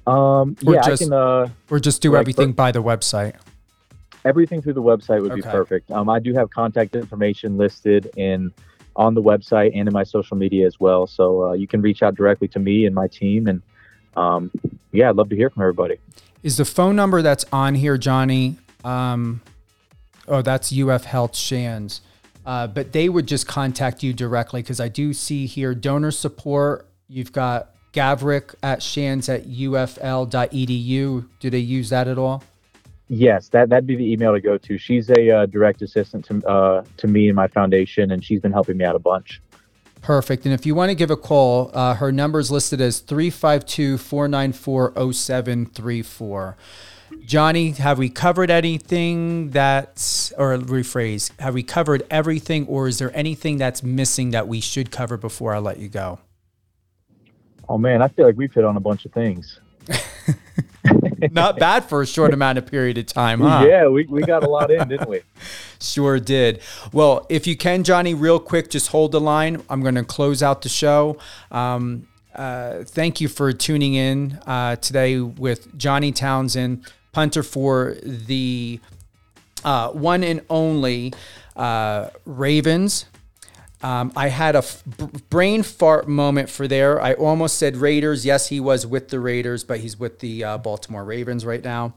Um, 0.09 0.57
Or 0.65 0.75
yeah, 0.75 0.83
just- 0.83 1.03
I 1.03 1.05
can. 1.07 1.13
Uh, 1.13 1.49
or 1.71 1.79
just 1.81 2.01
do 2.03 2.13
Like, 2.13 2.21
everything 2.21 2.53
by 2.53 2.71
the 2.73 2.83
website? 2.83 3.35
everything 4.25 4.61
through 4.61 4.73
the 4.73 4.83
website 4.83 5.21
would 5.23 5.35
be 5.37 5.43
perfect. 5.43 5.89
Um, 5.93 6.09
I 6.09 6.19
do 6.19 6.35
have 6.35 6.51
contact 6.51 6.97
information 6.97 7.57
listed 7.57 8.11
in 8.17 8.53
on 8.97 9.15
the 9.15 9.23
website 9.23 9.71
and 9.75 9.87
in 9.89 9.93
my 9.93 10.03
social 10.03 10.37
media 10.37 10.67
as 10.67 10.81
well, 10.81 11.07
so 11.07 11.45
uh, 11.51 11.53
you 11.53 11.67
can 11.69 11.81
reach 11.83 12.03
out 12.03 12.15
directly 12.17 12.49
to 12.49 12.59
me 12.59 12.87
and 12.87 12.95
my 12.95 13.07
team. 13.07 13.47
And 13.47 13.63
um, 14.17 14.51
yeah, 14.93 15.09
I'd 15.11 15.17
love 15.17 15.29
to 15.29 15.37
hear 15.37 15.51
from 15.51 15.63
everybody. 15.63 15.97
Is 16.43 16.57
the 16.57 16.65
phone 16.65 16.97
number 16.97 17.21
that's 17.23 17.45
on 17.53 17.75
here, 17.77 17.97
Johnny? 17.99 18.57
Um, 18.85 19.43
oh, 20.29 20.43
that's 20.43 20.73
UF 20.73 21.05
Health 21.05 21.37
Shands. 21.37 22.01
Uh, 22.45 22.67
but 22.67 22.93
they 22.93 23.09
would 23.09 23.27
just 23.27 23.47
contact 23.47 24.03
you 24.03 24.13
directly 24.13 24.63
because 24.63 24.81
I 24.81 24.89
do 24.89 25.13
see 25.13 25.47
here 25.47 25.75
donor 25.75 26.13
support. 26.13 26.89
You've 27.09 27.33
got 27.33 27.75
Gaverk 27.93 28.55
at 28.63 28.83
Shands 28.83 29.29
at 29.29 29.49
ufl.edu. 29.49 31.29
Do 31.41 31.51
they 31.51 31.59
use 31.59 31.91
that 31.91 32.07
at 32.07 32.19
all? 32.19 32.45
Yes, 33.09 33.49
that 33.49 33.69
that'd 33.69 33.87
be 33.87 33.97
the 33.97 34.13
email 34.13 34.33
to 34.33 34.41
go 34.41 34.59
to. 34.59 34.79
She's 34.79 35.11
a 35.11 35.31
uh, 35.31 35.47
direct 35.47 35.83
assistant 35.83 36.25
to 36.27 36.47
uh, 36.49 36.85
to 36.97 37.07
me 37.07 37.29
and 37.29 37.37
my 37.37 37.47
foundation, 37.47 38.11
and 38.11 38.25
she's 38.25 38.41
been 38.41 38.53
helping 38.53 38.77
me 38.77 38.85
out 38.85 38.97
a 38.97 39.01
bunch. 39.01 39.41
Perfect. 40.03 40.45
And 40.45 40.55
if 40.55 40.67
you 40.67 40.75
want 40.75 40.91
to 40.91 40.95
give 40.95 41.11
a 41.11 41.17
call, 41.17 41.71
uh, 41.73 41.95
her 41.95 42.13
number 42.13 42.39
is 42.39 42.51
listed 42.51 42.81
as 42.81 43.01
352 43.01 43.99
494 43.99 45.13
0734. 45.13 46.57
Johnny, 47.25 47.71
have 47.73 47.99
we 47.99 48.09
covered 48.09 48.51
anything 48.51 49.51
that's, 49.51 50.33
or 50.33 50.57
rephrase, 50.57 51.39
have 51.41 51.55
we 51.55 51.63
covered 51.63 52.05
everything, 52.11 52.67
or 52.67 52.89
is 52.89 52.99
there 52.99 53.15
anything 53.17 53.57
that's 53.59 53.83
missing 53.83 54.31
that 54.31 54.49
we 54.49 54.61
should 54.61 54.91
cover 54.91 55.17
before 55.17 55.55
I 55.55 55.59
let 55.59 55.79
you 55.79 55.89
go? 55.89 56.21
Oh 57.69 57.79
man, 57.79 58.03
I 58.03 58.09
feel 58.09 58.27
like 58.27 58.37
we've 58.37 58.53
hit 58.53 58.65
on 58.65 58.77
a 58.77 58.81
bunch 58.81 59.05
of 59.05 59.13
things. 59.13 59.61
Not 61.33 61.59
bad 61.59 61.89
for 61.89 62.03
a 62.03 62.07
short 62.07 62.33
amount 62.33 62.59
of 62.59 62.67
period 62.67 62.99
of 62.99 63.07
time, 63.07 63.41
huh? 63.41 63.65
Yeah, 63.67 63.89
we, 63.89 64.05
we 64.07 64.23
got 64.23 64.45
a 64.45 64.49
lot 64.49 64.71
in, 64.71 64.89
didn't 64.89 65.09
we? 65.09 65.23
Sure 65.79 66.19
did. 66.19 66.63
Well, 66.91 67.27
if 67.29 67.47
you 67.47 67.55
can, 67.55 67.85
Johnny, 67.85 68.15
real 68.15 68.41
quick, 68.41 68.71
just 68.71 68.89
hold 68.89 69.13
the 69.13 69.21
line. 69.21 69.63
I'm 69.69 69.83
going 69.83 69.97
to 69.97 70.05
close 70.05 70.43
out 70.43 70.63
the 70.63 70.71
show. 70.71 71.19
Um, 71.51 72.09
uh, 72.37 72.85
thank 72.85 73.21
you 73.21 73.29
for 73.29 73.53
tuning 73.53 73.95
in 73.95 74.39
uh, 74.47 74.77
today 74.77 75.19
with 75.21 75.77
Johnny 75.77 76.13
Townsend, 76.13 76.87
punter 77.13 77.43
for 77.43 77.97
the 78.03 78.79
uh, 79.65 79.91
one 79.91 80.23
and 80.23 80.43
only 80.51 81.13
uh, 81.57 82.11
Ravens. 82.25 83.07
Um, 83.83 84.13
I 84.17 84.29
had 84.29 84.55
a 84.55 84.59
f- 84.59 84.83
brain 85.29 85.63
fart 85.63 86.09
moment 86.09 86.49
for 86.49 86.69
there. 86.69 87.01
I 87.01 87.15
almost 87.15 87.59
said 87.59 87.77
Raiders. 87.77 88.25
Yes, 88.25 88.49
he 88.49 88.61
was 88.61 88.87
with 88.87 89.09
the 89.09 89.21
Raiders, 89.21 89.65
but 89.65 89.81
he's 89.81 89.99
with 89.99 90.21
the 90.21 90.45
uh, 90.45 90.59
Baltimore 90.59 91.05
Ravens 91.05 91.45
right 91.45 91.63
now 91.63 91.95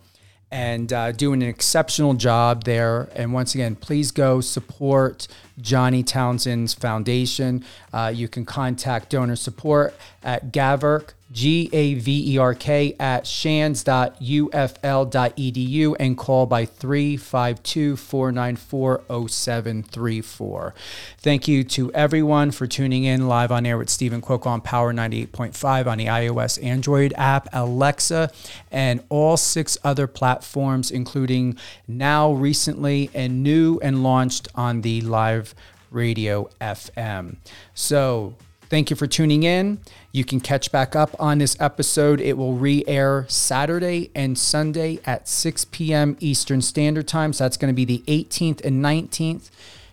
and 0.52 0.92
uh, 0.92 1.12
doing 1.12 1.44
an 1.44 1.50
exceptional 1.50 2.14
job 2.14 2.64
there. 2.64 3.10
And 3.16 3.34
once 3.34 3.54
again, 3.54 3.76
please 3.76 4.12
go 4.12 4.42
support 4.42 5.28
Johnny 5.62 6.04
Townsend's 6.04 6.74
foundation. 6.74 7.64
Uh, 7.94 8.12
you 8.14 8.28
can 8.28 8.46
contact 8.46 9.12
donor 9.12 9.36
support 9.36 9.96
at 10.24 10.52
Gaverk 10.52 11.12
G 11.32 11.70
A 11.72 11.94
V 11.94 12.34
E 12.34 12.38
R 12.38 12.56
K 12.56 12.96
at 13.00 13.28
shands.ufl.edu 13.28 15.96
and 16.00 16.18
call 16.18 16.46
by 16.48 16.66
352 16.66 17.96
494 17.96 19.04
0734. 19.28 20.74
Thank 21.20 21.48
you 21.48 21.64
to 21.66 21.94
everyone 21.94 22.52
for 22.52 22.66
tuning 22.66 23.04
in 23.04 23.28
live 23.28 23.52
on 23.52 23.66
air 23.66 23.78
with 23.78 23.90
Stephen 23.90 24.22
Cuoco 24.22 24.48
on 24.48 24.62
Power 24.62 24.94
98.5 24.94 25.88
on 25.88 25.98
the 26.00 26.08
iOS 26.08 26.64
Android 26.64 27.14
app, 27.16 27.48
Alexa, 27.54 28.32
and 28.72 29.04
all 29.10 29.38
six 29.38 29.78
other 29.84 30.08
platforms, 30.08 30.90
including 30.90 31.58
now 31.88 32.32
recently 32.32 33.12
and 33.14 33.44
new 33.44 33.80
and 33.84 34.02
launched 34.02 34.48
on 34.56 34.82
the 34.82 35.02
live 35.02 35.54
radio 35.92 36.50
FM. 36.60 37.38
So, 37.74 38.36
Thank 38.70 38.92
you 38.92 38.96
for 38.96 39.08
tuning 39.08 39.44
in. 39.44 39.80
You 40.12 40.24
can 40.24 40.40
catch 40.40 40.72
back 40.72 40.96
up 40.96 41.16
on 41.20 41.40
this 41.40 41.58
episode. 41.60 42.22
It 42.22 42.38
will 42.38 42.54
re 42.54 42.84
air 42.86 43.26
Saturday 43.28 44.12
and 44.14 44.38
Sunday 44.38 45.00
at 45.06 45.28
6 45.28 45.66
p.m. 45.66 46.16
Eastern 46.20 46.62
Standard 46.62 47.08
Time. 47.08 47.34
So 47.34 47.46
that's 47.46 47.58
going 47.58 47.74
to 47.74 47.76
be 47.76 47.86
the 47.86 48.04
18th 48.08 48.64
and 48.64 48.84
19th, 48.84 49.50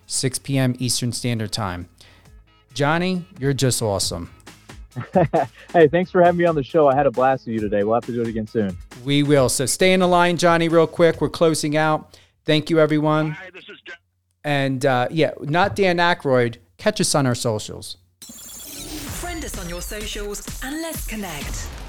6 0.06 0.38
p.m. 0.40 0.76
Eastern 0.78 1.12
Standard 1.12 1.52
Time. 1.52 1.88
Johnny, 2.74 3.24
you're 3.38 3.54
just 3.54 3.80
awesome. 3.80 4.30
hey, 5.72 5.88
thanks 5.88 6.10
for 6.10 6.22
having 6.22 6.38
me 6.38 6.44
on 6.44 6.54
the 6.54 6.62
show. 6.62 6.86
I 6.86 6.94
had 6.94 7.06
a 7.06 7.10
blast 7.10 7.46
with 7.46 7.54
you 7.54 7.60
today. 7.60 7.82
We'll 7.82 7.94
have 7.94 8.04
to 8.06 8.12
do 8.12 8.20
it 8.20 8.28
again 8.28 8.46
soon. 8.46 8.76
We 9.04 9.22
will. 9.22 9.48
So 9.48 9.64
stay 9.64 9.94
in 9.94 10.00
the 10.00 10.08
line, 10.08 10.36
Johnny, 10.36 10.68
real 10.68 10.86
quick. 10.86 11.22
We're 11.22 11.30
closing 11.30 11.78
out. 11.78 12.18
Thank 12.44 12.68
you, 12.68 12.78
everyone. 12.78 13.30
Hi, 13.32 13.50
this 13.54 13.64
is 13.70 13.78
Dan. 13.86 13.96
And 14.44 14.86
uh, 14.86 15.08
yeah, 15.10 15.32
not 15.40 15.74
Dan 15.74 15.96
Aykroyd. 15.96 16.58
Catch 16.76 17.00
us 17.00 17.14
on 17.14 17.26
our 17.26 17.34
socials. 17.34 17.96
On 19.66 19.70
your 19.70 19.82
socials 19.82 20.46
and 20.62 20.80
let's 20.80 21.04
connect. 21.08 21.85